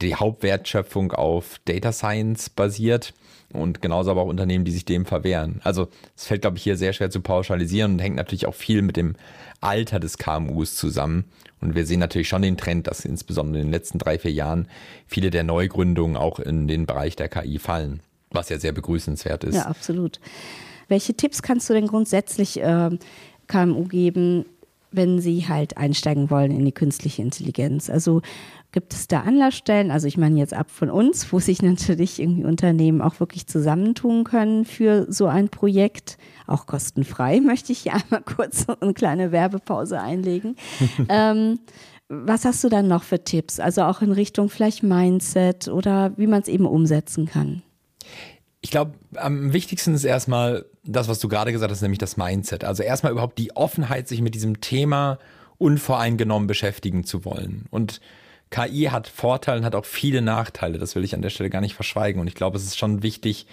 die 0.02 0.16
Hauptwertschöpfung 0.16 1.14
auf 1.14 1.60
Data 1.66 1.92
Science 1.92 2.50
basiert 2.50 3.14
und 3.54 3.82
genauso 3.82 4.12
aber 4.12 4.24
auch 4.24 4.28
Unternehmen, 4.28 4.66
die 4.66 4.72
sich 4.72 4.86
dem 4.86 5.06
verwehren. 5.06 5.62
Also 5.64 5.88
es 6.16 6.26
fällt, 6.26 6.42
glaube 6.42 6.58
ich, 6.58 6.64
hier 6.64 6.78
sehr 6.78 6.94
schwer 6.94 7.10
zu 7.10 7.22
pauschalisieren 7.22 7.94
und 7.94 8.00
hängt 8.00 8.18
natürlich 8.18 8.46
auch 8.46 8.56
viel 8.56 8.82
mit 8.82 8.98
dem 8.98 9.16
Alter 9.62 10.00
des 10.00 10.18
KMUs 10.18 10.76
zusammen. 10.76 11.26
Und 11.62 11.76
wir 11.76 11.86
sehen 11.86 12.02
natürlich 12.02 12.28
schon 12.28 12.42
den 12.42 12.58
Trend, 12.58 12.88
dass 12.88 13.06
insbesondere 13.06 13.62
in 13.62 13.68
den 13.68 13.72
letzten 13.72 13.98
drei, 13.98 14.20
vier 14.20 14.34
Jahren 14.34 14.68
viele 15.08 15.30
der 15.30 15.44
Neugründungen 15.44 16.18
auch 16.18 16.40
in 16.40 16.68
den 16.68 16.86
Bereich 16.86 17.16
der 17.16 17.30
KI 17.30 17.58
fallen 17.58 18.02
was 18.32 18.50
ja 18.50 18.60
sehr 18.60 18.72
begrüßenswert 18.72 19.44
ist. 19.46 19.56
Ja, 19.56 19.64
absolut. 19.64 20.20
Welche 20.88 21.16
Tipps 21.16 21.42
kannst 21.42 21.70
du 21.70 21.74
denn 21.74 21.88
grundsätzlich 21.88 22.62
äh, 22.62 22.92
KMU 23.48 23.84
geben, 23.86 24.46
wenn 24.92 25.20
sie 25.20 25.48
halt 25.48 25.78
einsteigen 25.78 26.30
wollen 26.30 26.52
in 26.52 26.66
die 26.66 26.72
künstliche 26.72 27.22
Intelligenz? 27.22 27.90
Also 27.90 28.22
gibt 28.72 28.94
es 28.94 29.08
da 29.08 29.22
Anlassstellen, 29.22 29.90
also 29.90 30.08
ich 30.08 30.18
meine 30.18 30.38
jetzt 30.38 30.54
ab 30.54 30.70
von 30.70 30.90
uns, 30.90 31.32
wo 31.32 31.40
sich 31.40 31.62
natürlich 31.64 32.20
irgendwie 32.20 32.46
Unternehmen 32.46 33.02
auch 33.02 33.20
wirklich 33.20 33.48
zusammentun 33.48 34.24
können 34.24 34.66
für 34.66 35.12
so 35.12 35.28
ein 35.28 35.50
Projekt, 35.50 36.18
auch 36.46 36.68
kostenfrei, 36.68 37.40
möchte 37.46 37.72
ich 37.72 37.80
hier 37.80 37.94
einmal 37.94 38.22
kurz 38.22 38.68
eine 38.68 38.94
kleine 38.94 39.32
Werbepause 39.32 40.00
einlegen. 40.00 40.56
ähm, 41.10 41.60
was 42.08 42.46
hast 42.46 42.64
du 42.64 42.70
dann 42.70 42.88
noch 42.88 43.02
für 43.02 43.24
Tipps? 43.24 43.60
Also 43.60 43.82
auch 43.84 44.04
in 44.04 44.12
Richtung 44.12 44.50
vielleicht 44.50 44.84
Mindset 44.84 45.70
oder 45.70 46.12
wie 46.18 46.28
man 46.28 46.42
es 46.42 46.48
eben 46.48 46.68
umsetzen 46.68 47.26
kann? 47.26 47.64
Ich 48.62 48.72
glaube, 48.72 48.94
am 49.16 49.54
wichtigsten 49.54 49.94
ist 49.94 50.04
erstmal 50.04 50.66
das, 50.84 51.08
was 51.08 51.20
du 51.20 51.28
gerade 51.28 51.52
gesagt 51.52 51.72
hast, 51.72 51.82
nämlich 51.82 52.00
das 52.00 52.18
Mindset. 52.18 52.64
Also 52.64 52.84
erstmal 52.84 53.12
überhaupt 53.12 53.38
die 53.38 53.56
Offenheit, 53.56 54.08
sich 54.08 54.22
mit 54.22 54.34
diesem 54.34 54.62
Thema 54.62 55.20
unvoreingenommen 55.58 56.48
beschäftigen 56.48 57.04
zu 57.04 57.26
wollen. 57.26 57.66
Und 57.70 58.02
KI 58.50 58.86
hat 58.92 59.08
Vorteile 59.08 59.60
und 59.60 59.66
hat 59.66 59.76
auch 59.76 59.86
viele 59.86 60.22
Nachteile. 60.22 60.78
Das 60.78 60.96
will 60.96 61.04
ich 61.04 61.16
an 61.16 61.22
der 61.22 61.30
Stelle 61.30 61.50
gar 61.50 61.62
nicht 61.62 61.76
verschweigen. 61.76 62.22
Und 62.22 62.28
ich 62.28 62.36
glaube, 62.36 62.58
es 62.58 62.64
ist 62.64 62.78
schon 62.78 63.04
wichtig 63.04 63.48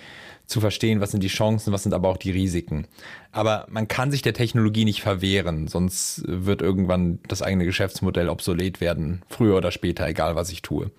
zu 0.46 0.60
verstehen, 0.60 1.00
was 1.00 1.10
sind 1.10 1.22
die 1.22 1.28
Chancen, 1.28 1.72
was 1.72 1.82
sind 1.82 1.94
aber 1.94 2.08
auch 2.08 2.16
die 2.16 2.30
Risiken. 2.30 2.86
Aber 3.34 3.66
man 3.70 3.88
kann 3.88 4.10
sich 4.10 4.20
der 4.20 4.34
Technologie 4.34 4.84
nicht 4.84 5.00
verwehren, 5.00 5.66
sonst 5.66 6.22
wird 6.26 6.60
irgendwann 6.60 7.18
das 7.28 7.40
eigene 7.40 7.64
Geschäftsmodell 7.64 8.28
obsolet 8.28 8.82
werden, 8.82 9.22
früher 9.30 9.56
oder 9.56 9.70
später, 9.70 10.06
egal 10.06 10.36
was 10.36 10.50
ich 10.50 10.60
tue. 10.60 10.90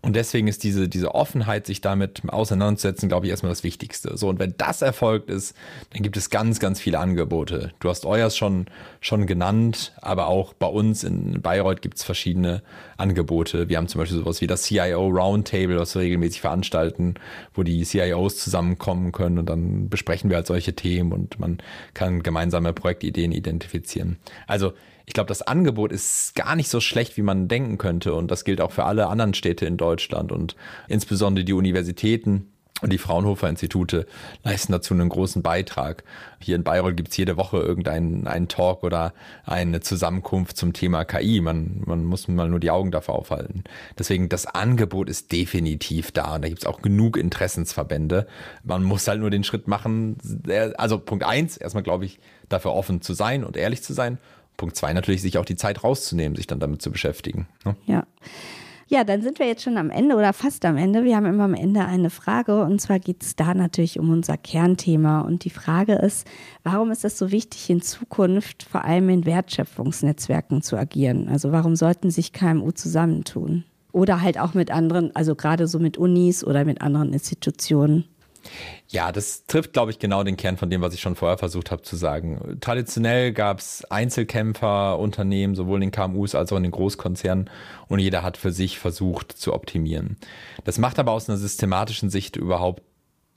Und 0.00 0.14
deswegen 0.14 0.46
ist 0.46 0.62
diese, 0.62 0.88
diese 0.88 1.16
Offenheit, 1.16 1.66
sich 1.66 1.80
damit 1.80 2.22
auseinanderzusetzen, 2.28 3.08
glaube 3.08 3.26
ich, 3.26 3.30
erstmal 3.30 3.50
das 3.50 3.64
Wichtigste. 3.64 4.16
So, 4.16 4.28
und 4.28 4.38
wenn 4.38 4.54
das 4.56 4.82
erfolgt 4.82 5.30
ist, 5.30 5.56
dann 5.90 6.02
gibt 6.02 6.16
es 6.16 6.30
ganz, 6.30 6.60
ganz 6.60 6.78
viele 6.78 7.00
Angebote. 7.00 7.72
Du 7.80 7.88
hast 7.88 8.06
euers 8.06 8.36
schon, 8.36 8.66
schon 9.00 9.26
genannt, 9.26 9.94
aber 10.00 10.28
auch 10.28 10.52
bei 10.52 10.68
uns 10.68 11.02
in 11.02 11.42
Bayreuth 11.42 11.82
gibt 11.82 11.98
es 11.98 12.04
verschiedene 12.04 12.62
Angebote. 12.98 13.68
Wir 13.68 13.78
haben 13.78 13.88
zum 13.88 14.00
Beispiel 14.00 14.18
sowas 14.18 14.40
wie 14.40 14.46
das 14.46 14.62
CIO 14.62 15.08
Roundtable, 15.08 15.80
was 15.80 15.96
wir 15.96 16.02
regelmäßig 16.02 16.40
veranstalten, 16.40 17.14
wo 17.52 17.64
die 17.64 17.82
CIOs 17.82 18.38
zusammenkommen 18.38 19.10
können 19.10 19.40
und 19.40 19.46
dann 19.46 19.88
besprechen 19.88 20.30
wir 20.30 20.36
halt 20.36 20.46
solche 20.46 20.74
Themen 20.74 21.10
und 21.10 21.40
man 21.40 21.58
kann 21.94 22.22
gemeinsame 22.22 22.72
Projektideen 22.72 23.32
identifizieren. 23.32 24.18
Also 24.46 24.72
ich 25.06 25.12
glaube, 25.12 25.28
das 25.28 25.42
Angebot 25.42 25.92
ist 25.92 26.34
gar 26.34 26.56
nicht 26.56 26.68
so 26.68 26.80
schlecht, 26.80 27.16
wie 27.16 27.22
man 27.22 27.48
denken 27.48 27.78
könnte. 27.78 28.14
Und 28.14 28.30
das 28.30 28.44
gilt 28.44 28.60
auch 28.60 28.72
für 28.72 28.84
alle 28.84 29.08
anderen 29.08 29.34
Städte 29.34 29.66
in 29.66 29.76
Deutschland 29.76 30.32
und 30.32 30.56
insbesondere 30.88 31.44
die 31.44 31.52
Universitäten. 31.52 32.53
Und 32.80 32.92
die 32.92 32.98
Fraunhofer-Institute 32.98 34.04
leisten 34.42 34.72
dazu 34.72 34.94
einen 34.94 35.08
großen 35.08 35.42
Beitrag. 35.42 36.02
Hier 36.40 36.56
in 36.56 36.64
Bayreuth 36.64 36.96
gibt 36.96 37.10
es 37.10 37.16
jede 37.16 37.36
Woche 37.36 37.58
irgendeinen 37.58 38.26
einen 38.26 38.48
Talk 38.48 38.82
oder 38.82 39.14
eine 39.44 39.80
Zusammenkunft 39.80 40.56
zum 40.56 40.72
Thema 40.72 41.04
KI. 41.04 41.40
Man, 41.40 41.82
man 41.86 42.04
muss 42.04 42.26
mal 42.26 42.48
nur 42.48 42.58
die 42.58 42.72
Augen 42.72 42.90
dafür 42.90 43.14
aufhalten. 43.14 43.62
Deswegen, 43.96 44.28
das 44.28 44.46
Angebot 44.46 45.08
ist 45.08 45.30
definitiv 45.30 46.10
da 46.10 46.34
und 46.34 46.42
da 46.42 46.48
gibt 46.48 46.62
es 46.62 46.66
auch 46.66 46.82
genug 46.82 47.16
Interessensverbände. 47.16 48.26
Man 48.64 48.82
muss 48.82 49.06
halt 49.06 49.20
nur 49.20 49.30
den 49.30 49.44
Schritt 49.44 49.68
machen. 49.68 50.18
Also 50.76 50.98
Punkt 50.98 51.24
eins, 51.24 51.56
erstmal 51.56 51.84
glaube 51.84 52.04
ich, 52.06 52.18
dafür 52.48 52.72
offen 52.72 53.00
zu 53.02 53.14
sein 53.14 53.44
und 53.44 53.56
ehrlich 53.56 53.84
zu 53.84 53.92
sein. 53.92 54.18
Punkt 54.56 54.76
zwei 54.76 54.92
natürlich, 54.92 55.22
sich 55.22 55.38
auch 55.38 55.44
die 55.44 55.56
Zeit 55.56 55.84
rauszunehmen, 55.84 56.36
sich 56.36 56.48
dann 56.48 56.60
damit 56.60 56.82
zu 56.82 56.90
beschäftigen. 56.90 57.46
Ne? 57.64 57.76
Ja. 57.86 58.06
Ja, 58.94 59.02
dann 59.02 59.22
sind 59.22 59.40
wir 59.40 59.48
jetzt 59.48 59.64
schon 59.64 59.76
am 59.76 59.90
Ende 59.90 60.14
oder 60.14 60.32
fast 60.32 60.64
am 60.64 60.76
Ende. 60.76 61.02
Wir 61.02 61.16
haben 61.16 61.26
immer 61.26 61.42
am 61.42 61.54
Ende 61.54 61.84
eine 61.84 62.10
Frage 62.10 62.62
und 62.62 62.80
zwar 62.80 63.00
geht 63.00 63.24
es 63.24 63.34
da 63.34 63.52
natürlich 63.52 63.98
um 63.98 64.08
unser 64.10 64.36
Kernthema. 64.36 65.22
Und 65.22 65.44
die 65.44 65.50
Frage 65.50 65.94
ist, 65.94 66.28
warum 66.62 66.92
ist 66.92 67.04
es 67.04 67.18
so 67.18 67.32
wichtig, 67.32 67.68
in 67.70 67.82
Zukunft 67.82 68.62
vor 68.62 68.84
allem 68.84 69.08
in 69.08 69.26
Wertschöpfungsnetzwerken 69.26 70.62
zu 70.62 70.76
agieren? 70.76 71.26
Also 71.28 71.50
warum 71.50 71.74
sollten 71.74 72.12
sich 72.12 72.32
KMU 72.32 72.70
zusammentun? 72.70 73.64
Oder 73.90 74.20
halt 74.20 74.38
auch 74.38 74.54
mit 74.54 74.70
anderen, 74.70 75.10
also 75.16 75.34
gerade 75.34 75.66
so 75.66 75.80
mit 75.80 75.98
Unis 75.98 76.44
oder 76.44 76.64
mit 76.64 76.80
anderen 76.80 77.12
Institutionen. 77.12 78.04
Ja, 78.88 79.12
das 79.12 79.46
trifft, 79.46 79.72
glaube 79.72 79.90
ich, 79.90 79.98
genau 79.98 80.22
den 80.22 80.36
Kern 80.36 80.56
von 80.56 80.70
dem, 80.70 80.80
was 80.80 80.94
ich 80.94 81.00
schon 81.00 81.16
vorher 81.16 81.38
versucht 81.38 81.70
habe 81.70 81.82
zu 81.82 81.96
sagen. 81.96 82.58
Traditionell 82.60 83.32
gab 83.32 83.58
es 83.58 83.84
Einzelkämpfer, 83.90 84.98
Unternehmen, 84.98 85.54
sowohl 85.54 85.82
in 85.82 85.90
den 85.90 85.90
KMUs 85.90 86.34
als 86.34 86.52
auch 86.52 86.56
in 86.56 86.62
den 86.62 86.72
Großkonzernen 86.72 87.50
und 87.88 87.98
jeder 87.98 88.22
hat 88.22 88.36
für 88.36 88.52
sich 88.52 88.78
versucht 88.78 89.32
zu 89.32 89.52
optimieren. 89.52 90.16
Das 90.64 90.78
macht 90.78 90.98
aber 90.98 91.12
aus 91.12 91.28
einer 91.28 91.38
systematischen 91.38 92.10
Sicht 92.10 92.36
überhaupt 92.36 92.82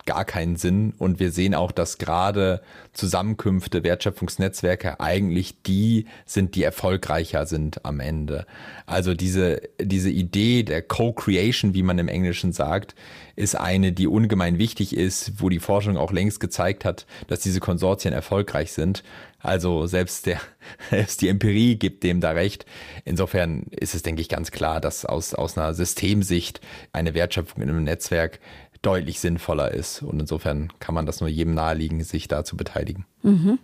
gar 0.08 0.26
keinen 0.26 0.56
Sinn. 0.56 0.94
Und 0.98 1.20
wir 1.20 1.32
sehen 1.32 1.54
auch, 1.54 1.72
dass 1.72 2.00
gerade 2.00 2.62
Zusammenkünfte, 2.94 3.84
Wertschöpfungsnetzwerke 3.84 5.00
eigentlich 5.00 5.62
die 5.62 6.08
sind, 6.26 6.56
die 6.56 6.64
erfolgreicher 6.64 7.46
sind 7.46 7.86
am 7.86 8.00
Ende. 8.00 8.48
Also 8.88 9.14
diese, 9.14 9.62
diese 9.80 10.10
Idee 10.10 10.64
der 10.64 10.82
Co-Creation, 10.82 11.76
wie 11.76 11.84
man 11.84 12.00
im 12.00 12.08
Englischen 12.08 12.54
sagt, 12.54 12.96
ist 13.36 13.56
eine, 13.56 13.92
die 13.92 14.08
ungemein 14.08 14.58
wichtig 14.58 14.96
ist, 14.98 15.34
wo 15.40 15.50
die 15.50 15.60
Forschung 15.60 15.96
auch 15.96 16.12
längst 16.12 16.40
gezeigt 16.40 16.86
hat, 16.86 17.06
dass 17.28 17.42
diese 17.42 17.60
Konsortien 17.60 18.14
erfolgreich 18.14 18.72
sind. 18.72 19.04
Also 19.40 19.86
selbst 19.86 20.26
der, 20.26 20.42
selbst 20.90 21.22
die 21.22 21.28
Empirie 21.28 21.76
gibt 21.76 22.04
dem 22.04 22.20
da 22.20 22.32
recht. 22.32 22.66
Insofern 23.06 23.64
ist 23.70 23.94
es, 23.94 24.02
denke 24.02 24.22
ich, 24.22 24.30
ganz 24.30 24.52
klar, 24.52 24.82
dass 24.82 25.06
aus, 25.06 25.36
aus 25.36 25.58
einer 25.58 25.74
Systemsicht 25.76 26.62
eine 26.94 27.14
Wertschöpfung 27.14 27.62
in 27.62 27.70
einem 27.70 27.84
Netzwerk 27.84 28.40
deutlich 28.82 29.20
sinnvoller 29.20 29.74
ist. 29.74 30.02
Und 30.02 30.20
insofern 30.20 30.70
kann 30.80 30.96
man 30.96 31.06
das 31.06 31.20
nur 31.20 31.30
jedem 31.30 31.54
naheliegen, 31.54 32.04
sich 32.04 32.28
da 32.28 32.44
zu 32.44 32.58
beteiligen. 32.58 33.06
Mhm. 33.24 33.60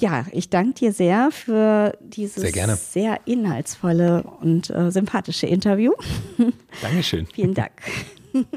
Ja, 0.00 0.26
ich 0.32 0.50
danke 0.50 0.74
dir 0.74 0.92
sehr 0.92 1.30
für 1.30 1.96
dieses 2.00 2.42
sehr, 2.42 2.76
sehr 2.76 3.20
inhaltsvolle 3.24 4.24
und 4.40 4.68
äh, 4.70 4.90
sympathische 4.90 5.46
Interview. 5.46 5.92
Dankeschön. 6.82 7.26
Vielen 7.32 7.54
Dank. 7.54 7.70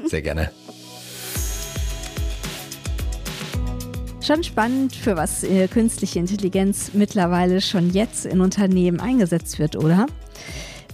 Sehr 0.06 0.22
gerne. 0.22 0.50
Schon 4.26 4.42
spannend, 4.42 4.96
für 4.96 5.16
was 5.16 5.44
äh, 5.44 5.68
künstliche 5.68 6.18
Intelligenz 6.18 6.90
mittlerweile 6.94 7.60
schon 7.60 7.90
jetzt 7.90 8.26
in 8.26 8.40
Unternehmen 8.40 8.98
eingesetzt 8.98 9.60
wird, 9.60 9.76
oder? 9.76 10.06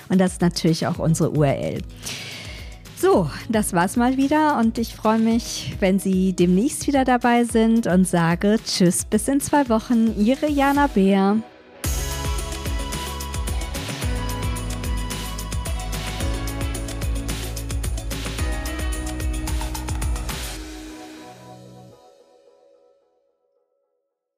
Und 0.08 0.20
das 0.20 0.32
ist 0.32 0.40
natürlich 0.40 0.88
auch 0.88 0.98
unsere 0.98 1.30
URL. 1.30 1.78
So, 2.98 3.30
das 3.50 3.74
war's 3.74 3.96
mal 3.96 4.16
wieder 4.16 4.58
und 4.58 4.78
ich 4.78 4.94
freue 4.94 5.18
mich, 5.18 5.76
wenn 5.80 5.98
Sie 5.98 6.32
demnächst 6.32 6.86
wieder 6.86 7.04
dabei 7.04 7.44
sind 7.44 7.86
und 7.86 8.08
sage 8.08 8.56
Tschüss 8.64 9.04
bis 9.04 9.28
in 9.28 9.40
zwei 9.40 9.68
Wochen. 9.68 10.14
Ihre 10.18 10.48
Jana 10.48 10.86
Beer. 10.86 11.36